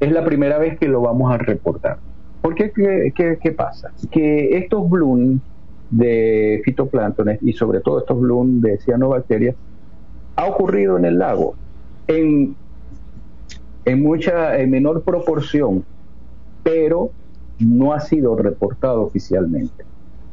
[0.00, 1.98] es la primera vez que lo vamos a reportar.
[2.40, 2.72] ¿Por qué?
[3.14, 3.92] ¿Qué, pasa?
[4.10, 5.42] Que estos blooms
[5.90, 9.54] de fitoplancton y sobre todo estos blooms de cianobacterias
[10.36, 11.54] ha ocurrido en el lago
[12.06, 12.56] en,
[13.84, 15.84] en mucha en menor proporción,
[16.62, 17.10] pero
[17.58, 19.84] no ha sido reportado oficialmente.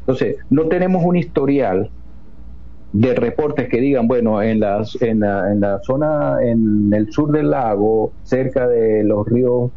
[0.04, 1.90] Entonces, no tenemos un historial
[2.92, 4.62] de reportes que digan, bueno, en,
[5.02, 9.72] en, la, en la zona, en el sur del lago, cerca de los ríos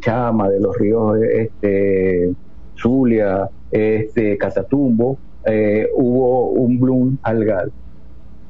[0.00, 2.32] Chama, de los ríos este,
[2.76, 7.72] Zulia, este, Catatumbo, eh, hubo un bloom algal.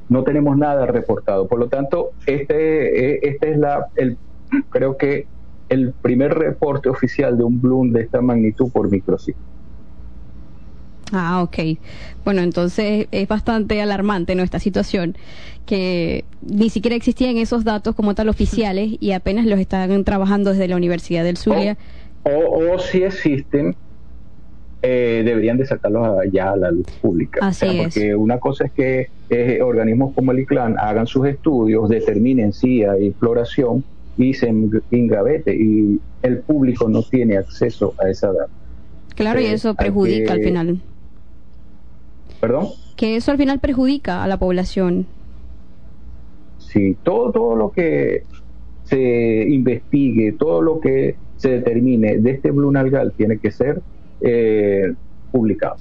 [0.09, 1.47] No tenemos nada reportado.
[1.47, 4.17] Por lo tanto, este, eh, este es la, el,
[4.69, 5.25] creo que
[5.69, 9.52] el primer reporte oficial de un bloom de esta magnitud por microciclo.
[11.13, 11.77] Ah, ok.
[12.25, 15.15] Bueno, entonces es bastante alarmante nuestra situación,
[15.67, 20.67] que ni siquiera existían esos datos como tal oficiales y apenas los están trabajando desde
[20.67, 21.77] la Universidad del Zulia.
[22.23, 23.75] O, si existen,
[24.81, 27.45] eh, deberían de sacarlos ya a la luz pública.
[27.45, 32.53] Así porque una cosa es que eh, organismos como el ICLAN hagan sus estudios, determinen
[32.53, 33.85] si hay floración
[34.17, 34.51] y se
[34.91, 38.49] engavete y el público no tiene acceso a esa data.
[39.15, 40.81] Claro, y eso perjudica al final.
[42.43, 42.67] ¿Perdón?
[42.97, 45.05] Que eso al final perjudica a la población.
[46.57, 48.23] Sí, todo, todo lo que
[48.83, 53.81] se investigue, todo lo que se determine de este Blue Nalgal tiene que ser
[54.19, 54.93] eh,
[55.31, 55.77] publicado.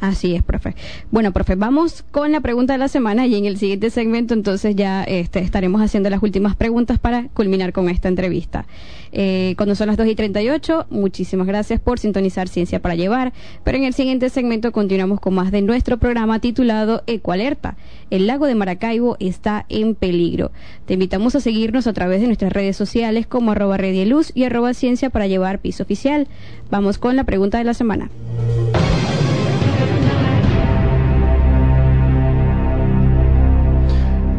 [0.00, 0.74] Así es, profe.
[1.10, 4.74] Bueno, profe, vamos con la pregunta de la semana y en el siguiente segmento entonces
[4.74, 8.64] ya este, estaremos haciendo las últimas preguntas para culminar con esta entrevista.
[9.12, 13.76] Eh, cuando son las 2 y 38, muchísimas gracias por sintonizar Ciencia para Llevar, pero
[13.76, 17.76] en el siguiente segmento continuamos con más de nuestro programa titulado Ecoalerta.
[18.08, 20.50] El lago de Maracaibo está en peligro.
[20.86, 24.72] Te invitamos a seguirnos a través de nuestras redes sociales como arroba Redieluz y arroba
[24.72, 26.26] Ciencia para Llevar Piso Oficial.
[26.70, 28.10] Vamos con la pregunta de la semana.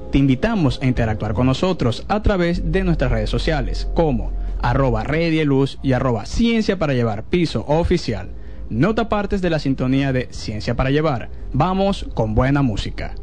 [0.09, 4.31] Te invitamos a interactuar con nosotros a través de nuestras redes sociales como
[4.61, 5.03] arroba
[5.43, 8.29] Luz y arroba Ciencia para Llevar Piso Oficial.
[8.69, 11.29] No te apartes de la sintonía de Ciencia para Llevar.
[11.53, 13.15] Vamos con buena música.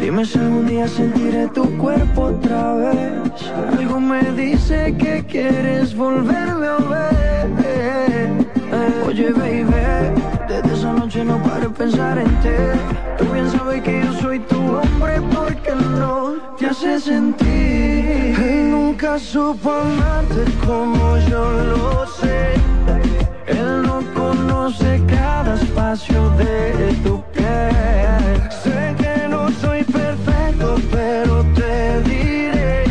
[0.00, 3.52] Dime si algún día sentiré tu cuerpo otra vez.
[3.78, 7.48] Algo me dice que quieres volverme a ver.
[9.06, 9.77] Oye, baby,
[11.08, 12.58] noche no paro de pensar en ti.
[13.16, 18.36] Tú bien sabes que yo soy tu hombre porque no te hace sentir.
[18.38, 22.52] Él nunca supo amarte como yo lo sé.
[23.46, 28.50] Él no conoce cada espacio de tu piel.
[28.62, 32.84] Sé que no soy perfecto, pero te diré.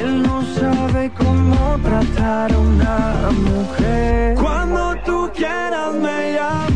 [0.00, 4.36] Él no sabe cómo tratar a una mujer.
[4.36, 6.67] Cuando tú quieras me llamas.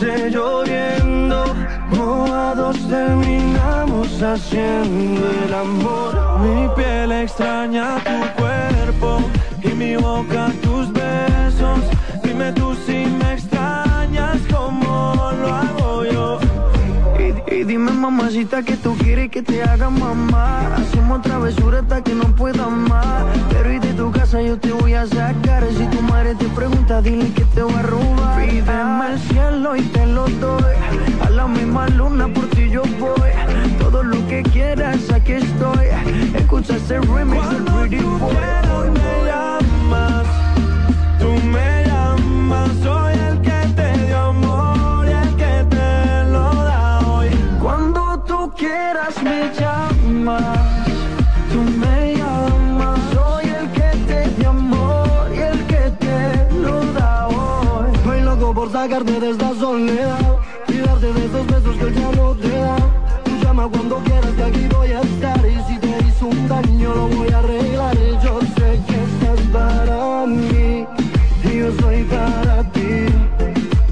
[0.00, 1.44] Noche lloviendo.
[1.98, 6.40] Oh, dos terminamos haciendo el amor.
[6.40, 9.20] Mi piel extraña tu cuerpo
[9.62, 10.99] y mi boca tus besos.
[18.30, 20.76] Mamacita que tú quieres que te haga mamá.
[20.76, 23.24] Hacemos travesura hasta que no pueda más.
[23.50, 25.66] Pero y de tu casa yo te voy a sacar.
[25.76, 28.40] Si tu madre te pregunta, dile que te voy a robar.
[28.40, 30.74] Pídeme el cielo y te lo doy.
[31.26, 33.30] A la misma luna por ti yo voy.
[33.80, 35.88] Todo lo que quieras, aquí estoy.
[36.34, 38.90] Escucha ese remix del Pretty Boy.
[38.92, 40.26] me llamas,
[49.22, 50.58] me llamas,
[51.52, 53.00] tú me llamas.
[53.12, 57.90] Soy el que te dio amor y el que te lo da hoy.
[57.94, 60.36] Estoy loco por sacarte de esta soledad
[60.68, 62.76] y de esos besos que ya no te da.
[63.24, 66.94] Tú llama cuando quieras que aquí voy a estar y si te hizo un daño
[66.94, 67.96] lo voy a arreglar.
[68.22, 70.86] Yo sé que estás para mí
[71.44, 73.06] y yo soy para ti.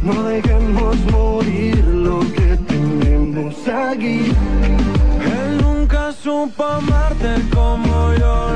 [0.03, 4.33] No dejemos morir lo que tenemos aquí.
[6.29, 8.48] Supo amarte como yo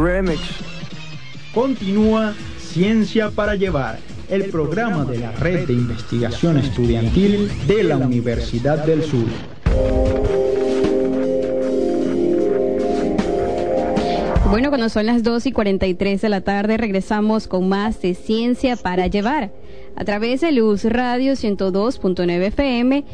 [0.00, 0.40] remix.
[1.54, 3.98] Continúa Ciencia para Llevar,
[4.30, 9.26] el programa de la Red de Investigación Estudiantil de la Universidad del Sur.
[14.50, 18.76] Bueno, cuando son las 2 y 43 de la tarde, regresamos con más de Ciencia
[18.76, 19.50] para Llevar
[19.96, 23.04] a través de Luz Radio 102.9 FM.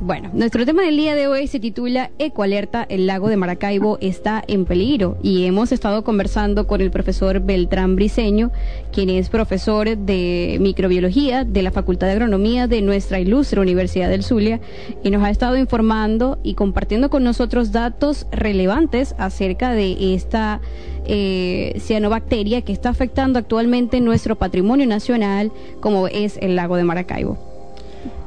[0.00, 4.42] Bueno, nuestro tema del día de hoy se titula Ecoalerta, el lago de Maracaibo está
[4.48, 8.50] en peligro y hemos estado conversando con el profesor Beltrán Briceño,
[8.92, 14.24] quien es profesor de microbiología de la Facultad de Agronomía de nuestra ilustre Universidad del
[14.24, 14.60] Zulia
[15.04, 20.60] y nos ha estado informando y compartiendo con nosotros datos relevantes acerca de esta
[21.06, 27.53] eh, cianobacteria que está afectando actualmente nuestro patrimonio nacional como es el lago de Maracaibo.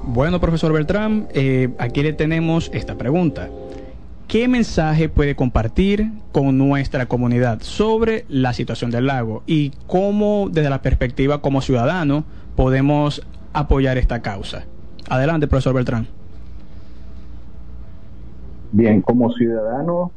[0.10, 3.50] Bueno, profesor Beltrán, eh, aquí le tenemos esta pregunta.
[4.30, 10.70] ¿Qué mensaje puede compartir con nuestra comunidad sobre la situación del lago y cómo, desde
[10.70, 12.24] la perspectiva como ciudadano,
[12.56, 14.64] podemos apoyar esta causa?
[15.10, 16.08] Adelante, profesor Beltrán.
[18.72, 20.12] Bien, como ciudadanos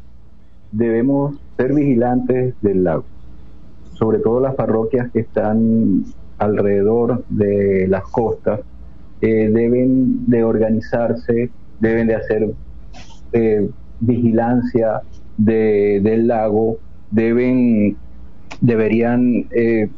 [0.70, 3.04] debemos ser vigilantes del lago,
[3.94, 6.04] sobre todo las parroquias que están
[6.38, 8.60] alrededor de las costas,
[9.20, 11.50] eh, deben de organizarse,
[11.80, 12.50] deben de hacer
[13.32, 13.68] eh,
[14.00, 15.02] vigilancia
[15.36, 16.78] de, del lago,
[17.10, 17.96] deben,
[18.60, 19.88] deberían eh,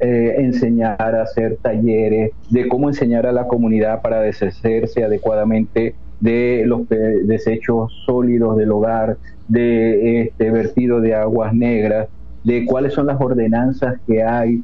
[0.00, 6.64] eh, enseñar a hacer talleres de cómo enseñar a la comunidad para deshacerse adecuadamente de
[6.66, 9.16] los desechos sólidos del hogar,
[9.48, 12.08] de este vertido de aguas negras,
[12.44, 14.62] de cuáles son las ordenanzas que hay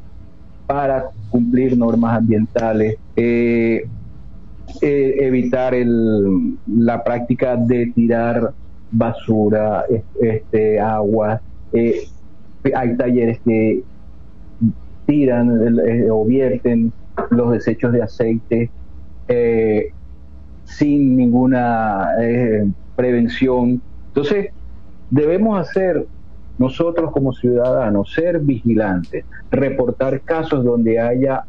[0.66, 3.86] para cumplir normas ambientales, eh,
[4.82, 8.54] eh, evitar el, la práctica de tirar
[8.90, 11.40] basura, es- este, aguas.
[11.72, 12.02] eh,
[12.74, 13.84] hay talleres que
[15.06, 16.92] tiran eh, o vierten
[17.30, 18.72] los desechos de aceite
[19.28, 19.92] eh,
[20.64, 22.64] sin ninguna eh,
[22.94, 23.82] prevención.
[24.14, 24.48] Entonces,
[25.10, 26.08] debemos hacer
[26.58, 31.44] nosotros como ciudadanos, ser vigilantes, reportar casos donde haya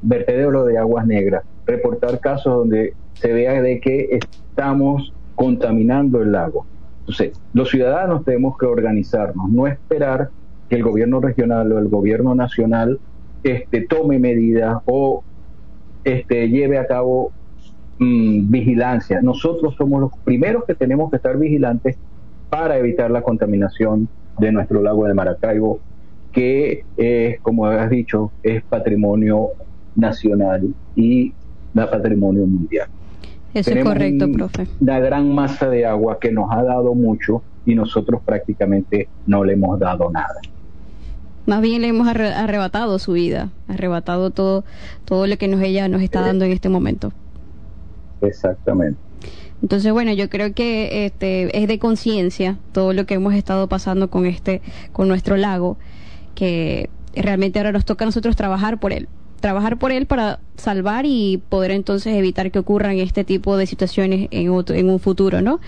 [0.00, 6.66] vertedero de aguas negras, reportar casos donde se vea de que estamos contaminando el lago.
[7.00, 10.30] Entonces, los ciudadanos tenemos que organizarnos, no esperar
[10.68, 13.00] que el gobierno regional o el gobierno nacional
[13.42, 15.24] este, tome medidas o
[16.04, 17.32] este, lleve a cabo
[17.98, 19.20] mm, vigilancia.
[19.20, 21.96] Nosotros somos los primeros que tenemos que estar vigilantes
[22.50, 24.08] para evitar la contaminación
[24.38, 25.80] de nuestro lago de Maracaibo,
[26.32, 29.48] que es, como has dicho, es patrimonio
[29.94, 31.34] nacional y
[31.74, 32.88] da patrimonio mundial.
[33.54, 34.66] Eso Tenemos es correcto, un- profe.
[34.80, 39.52] Una gran masa de agua que nos ha dado mucho y nosotros prácticamente no le
[39.54, 40.36] hemos dado nada.
[41.44, 44.64] Más bien le hemos arre- arrebatado su vida, arrebatado todo,
[45.04, 47.12] todo lo que nos ella nos está dando en este momento.
[48.20, 48.98] Exactamente.
[49.60, 54.10] Entonces, bueno, yo creo que este es de conciencia todo lo que hemos estado pasando
[54.10, 54.60] con este,
[54.92, 55.76] con nuestro lago,
[56.34, 59.08] que realmente ahora nos toca a nosotros trabajar por él,
[59.42, 64.28] trabajar por él para salvar y poder entonces evitar que ocurran este tipo de situaciones
[64.30, 65.60] en otro, en un futuro, ¿no?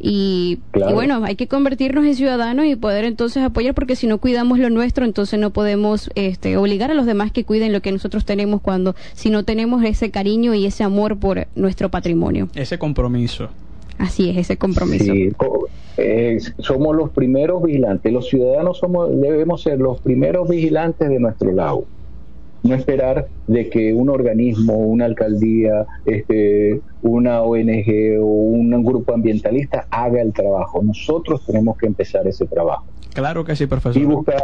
[0.00, 0.92] Y, Claro.
[0.92, 4.60] y bueno, hay que convertirnos en ciudadanos y poder entonces apoyar, porque si no cuidamos
[4.60, 8.24] lo nuestro, entonces no podemos este, obligar a los demás que cuiden lo que nosotros
[8.24, 12.48] tenemos cuando, si no tenemos ese cariño y ese amor por nuestro patrimonio.
[12.54, 13.48] Ese compromiso.
[13.98, 15.12] Así es, ese compromiso.
[15.12, 15.32] Sí,
[15.96, 18.12] eh, somos los primeros vigilantes.
[18.12, 21.84] Los ciudadanos somos, debemos ser los primeros vigilantes de nuestro lago.
[22.68, 29.86] No esperar de que un organismo, una alcaldía, este, una ONG o un grupo ambientalista
[29.90, 30.82] haga el trabajo.
[30.82, 34.00] Nosotros tenemos que empezar ese trabajo Claro que sí, profesor.
[34.00, 34.42] y buscar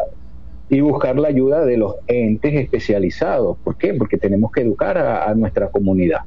[0.71, 3.59] y buscar la ayuda de los entes especializados.
[3.63, 3.93] ¿Por qué?
[3.95, 6.21] Porque tenemos que educar a- a nuestra comunidad.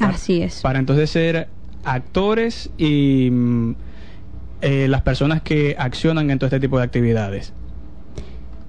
[0.00, 0.62] Así es.
[0.62, 1.48] Para entonces ser
[1.84, 3.74] actores y mm,
[4.62, 7.52] eh, las personas que accionan en todo este tipo de actividades.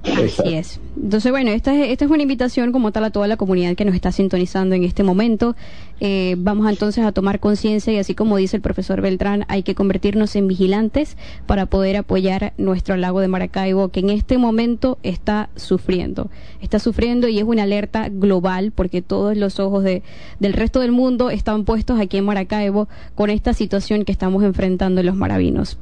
[0.04, 0.80] Así es.
[0.96, 3.86] Entonces, bueno, esta es, esta es una invitación como tal a toda la comunidad que
[3.86, 5.56] nos está sintonizando en este momento.
[6.00, 9.74] Eh, vamos entonces a tomar conciencia y así como dice el profesor Beltrán, hay que
[9.74, 11.18] convertirnos en vigilantes
[11.48, 16.30] para poder apoyar nuestro lago de Maracaibo que en este momento está sufriendo.
[16.62, 20.04] Está sufriendo y es una alerta global porque todos los ojos de,
[20.40, 25.02] del resto del mundo están puestos aquí en Maracaibo con esta situación que estamos enfrentando
[25.02, 25.78] en los maravinos.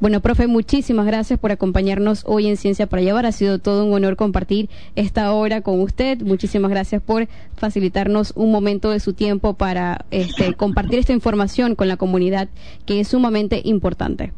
[0.00, 3.26] Bueno, profe, muchísimas gracias por acompañarnos hoy en Ciencia para Llevar.
[3.26, 6.20] Ha sido todo un honor compartir esta hora con usted.
[6.22, 11.88] Muchísimas gracias por facilitarnos un momento de su tiempo para este, compartir esta información con
[11.88, 12.48] la comunidad
[12.84, 14.32] que es sumamente importante.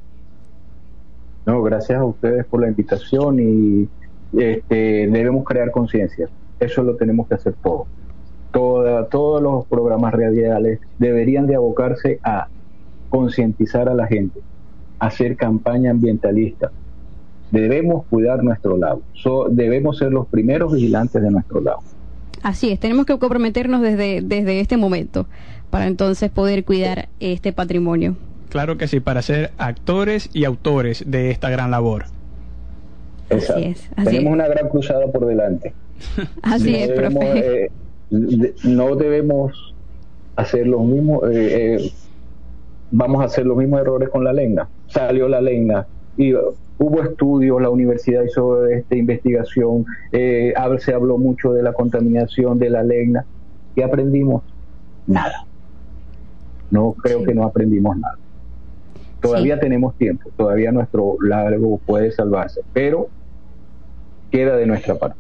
[1.46, 3.88] No, gracias a ustedes por la invitación y
[4.38, 6.28] este, debemos crear conciencia.
[6.60, 7.86] Eso lo tenemos que hacer todos.
[8.52, 12.48] Toda, todos los programas radiales deberían de abocarse a
[13.08, 14.40] concientizar a la gente,
[14.98, 16.70] hacer campaña ambientalista.
[17.50, 19.02] Debemos cuidar nuestro lago.
[19.14, 21.82] So- debemos ser los primeros vigilantes de nuestro lago.
[22.42, 25.26] Así es, tenemos que comprometernos desde, desde este momento
[25.70, 28.16] para entonces poder cuidar este patrimonio.
[28.48, 32.04] Claro que sí, para ser actores y autores de esta gran labor.
[33.30, 33.60] Exacto.
[33.62, 34.34] es, así Tenemos es.
[34.34, 35.74] una gran cruzada por delante.
[36.42, 37.64] Así no es, debemos, profe.
[37.64, 37.70] eh,
[38.10, 39.74] de- no debemos
[40.36, 41.92] hacer los mismos eh, eh,
[42.92, 45.86] vamos a hacer los mismos errores con la lengna salió la lengna
[46.16, 46.32] y
[46.78, 52.70] hubo estudios la universidad hizo esta investigación eh, se habló mucho de la contaminación de
[52.70, 53.26] la lengna
[53.74, 54.42] y aprendimos
[55.06, 55.44] nada.
[56.70, 57.26] No creo Sí.
[57.26, 58.14] que no aprendimos nada.
[59.20, 63.08] Todavía tenemos tiempo todavía nuestro lago puede salvarse pero
[64.30, 65.18] queda de nuestra parte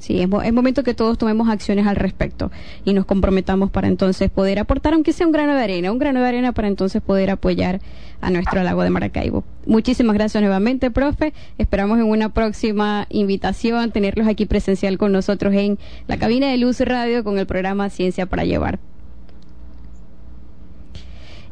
[0.00, 2.50] Sí, es, es momento que todos tomemos acciones al respecto
[2.86, 6.20] y nos comprometamos para entonces poder aportar, aunque sea un grano de arena, un grano
[6.20, 7.80] de arena para entonces poder apoyar
[8.22, 9.44] a nuestro lago de Maracaibo.
[9.66, 11.34] Muchísimas gracias nuevamente, profe.
[11.58, 16.80] Esperamos en una próxima invitación tenerlos aquí presencial con nosotros en la cabina de Luz
[16.80, 18.78] Radio con el programa Ciencia para Llevar.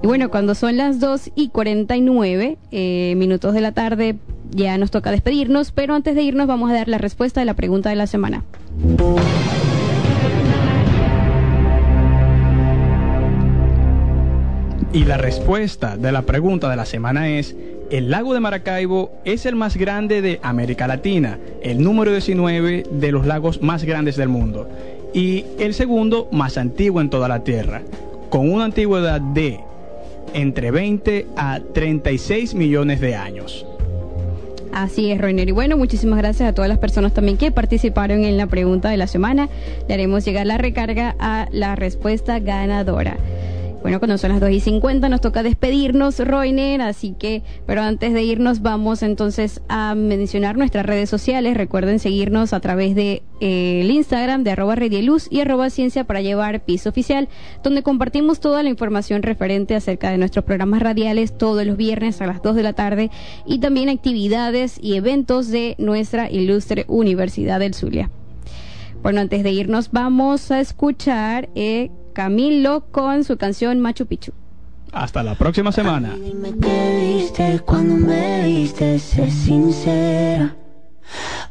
[0.00, 4.16] Y bueno, cuando son las 2 y 49 eh, minutos de la tarde,
[4.50, 7.54] ya nos toca despedirnos, pero antes de irnos vamos a dar la respuesta de la
[7.54, 8.44] pregunta de la semana.
[14.92, 17.56] Y la respuesta de la pregunta de la semana es,
[17.90, 23.12] el lago de Maracaibo es el más grande de América Latina, el número 19 de
[23.12, 24.68] los lagos más grandes del mundo,
[25.12, 27.82] y el segundo más antiguo en toda la Tierra,
[28.30, 29.60] con una antigüedad de
[30.34, 33.66] entre 20 a 36 millones de años.
[34.72, 35.48] Así es, Roiner.
[35.48, 38.96] Y bueno, muchísimas gracias a todas las personas también que participaron en la pregunta de
[38.96, 39.48] la semana.
[39.88, 43.16] Le haremos llegar la recarga a la respuesta ganadora.
[43.80, 48.12] Bueno, cuando son las 2 y 50 nos toca despedirnos, Roiner, así que, pero antes
[48.12, 51.56] de irnos vamos entonces a mencionar nuestras redes sociales.
[51.56, 56.20] Recuerden seguirnos a través de eh, el Instagram de arroba Redieluz y arroba Ciencia para
[56.20, 57.28] Llevar Piso Oficial,
[57.62, 62.26] donde compartimos toda la información referente acerca de nuestros programas radiales todos los viernes a
[62.26, 63.10] las 2 de la tarde
[63.46, 68.10] y también actividades y eventos de nuestra ilustre Universidad del Zulia.
[69.02, 74.32] Bueno, antes de irnos vamos a escuchar eh, Camilo con su canción Machu Picchu.
[74.90, 76.16] Hasta la próxima semana.
[76.16, 80.56] Me te viste cuando me viste, sé sincera.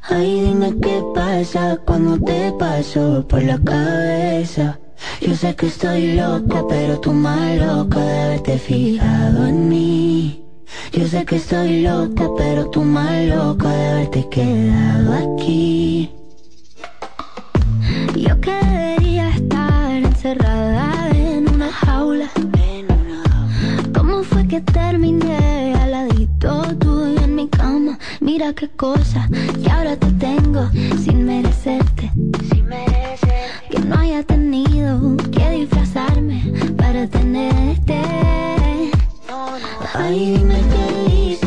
[0.09, 4.77] Ay, dime qué pasa cuando te paso por la cabeza.
[5.21, 10.43] Yo sé que estoy loca, pero tú más loca de haberte fijado en mí.
[10.91, 16.16] Yo sé que estoy loca, pero tú más loca de haberte quedado aquí.
[28.37, 29.27] mira qué cosa
[29.63, 30.69] que ahora te tengo
[31.03, 32.11] sin merecerte.
[32.51, 33.67] Sin merecerte.
[33.71, 36.43] Que no haya tenido que disfrazarme
[36.77, 37.99] para tenerte.
[39.27, 39.47] No.
[39.95, 41.46] Ay, dime feliz.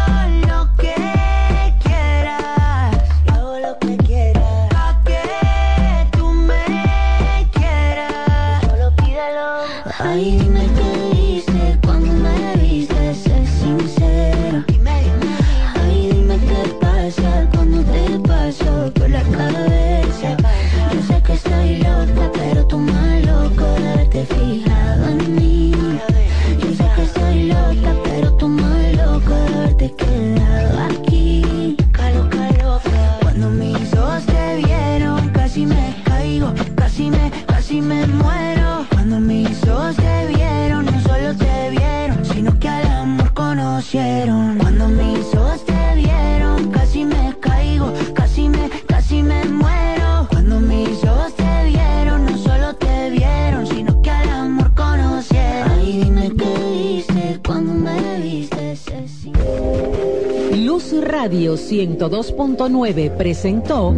[61.71, 63.95] 102.9 presentó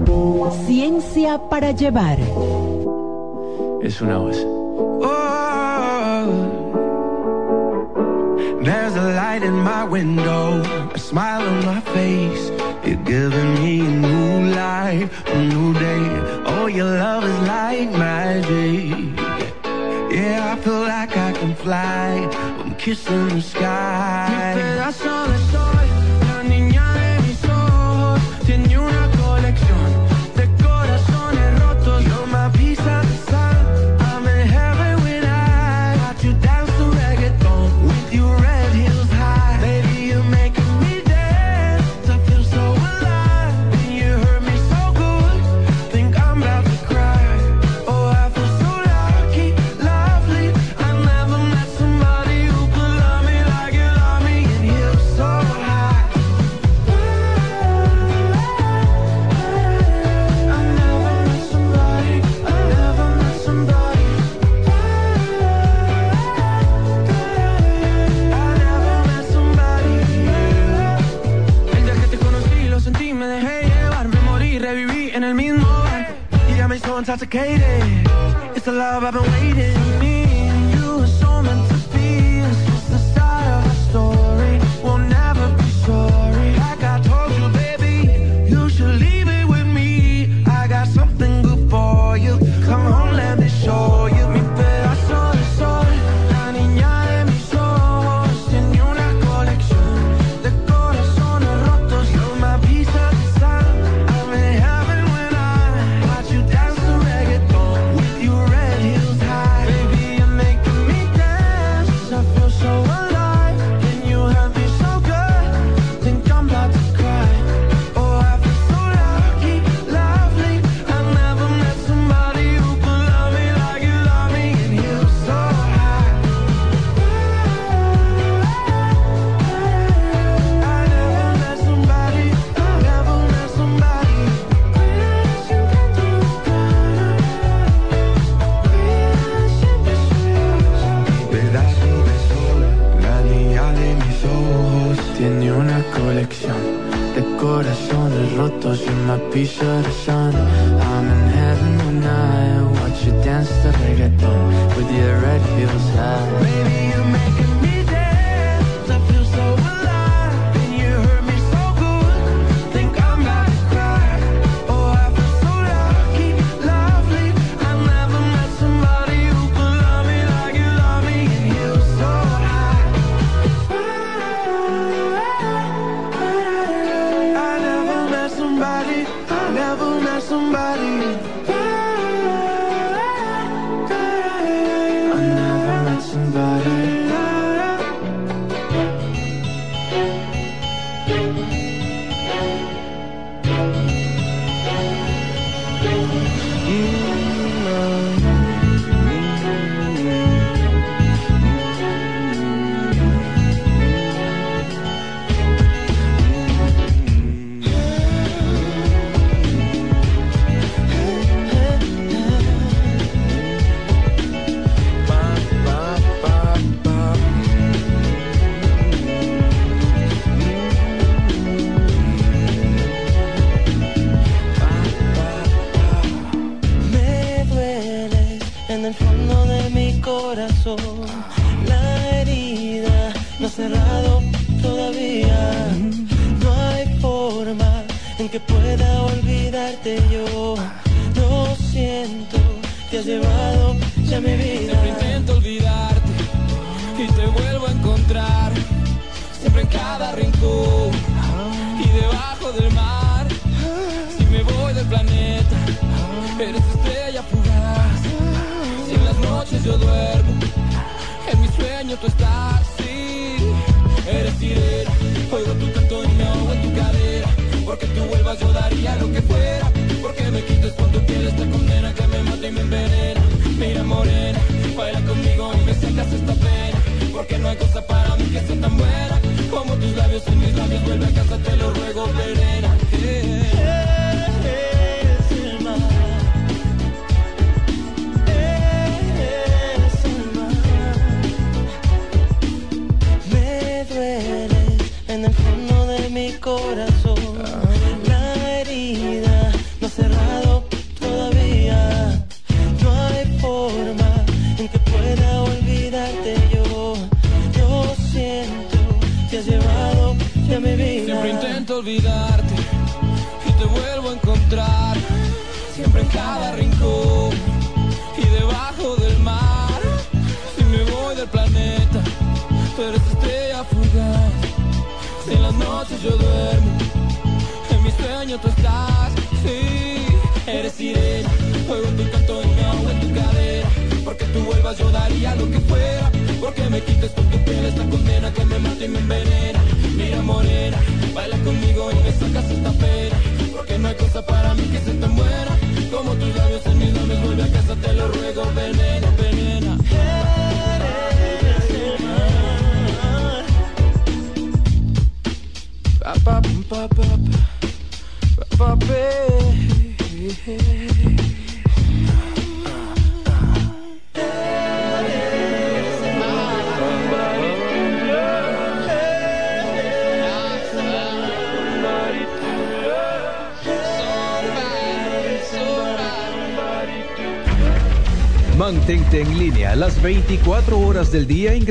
[0.68, 2.20] Ciencia para Llevar.
[3.82, 4.38] Es una voz.
[5.02, 6.30] Oh,
[8.64, 10.62] there's a light in my window,
[10.94, 12.52] a smile on my face.
[12.86, 16.44] You're giving me a new life, a new day.
[16.46, 19.18] Oh, your love is like magic.
[20.12, 22.30] Yeah, I feel like I can fly.
[22.60, 24.74] I'm kissing the sky.
[77.24, 78.06] Intoxicated,
[78.54, 79.83] it's the love I've been waiting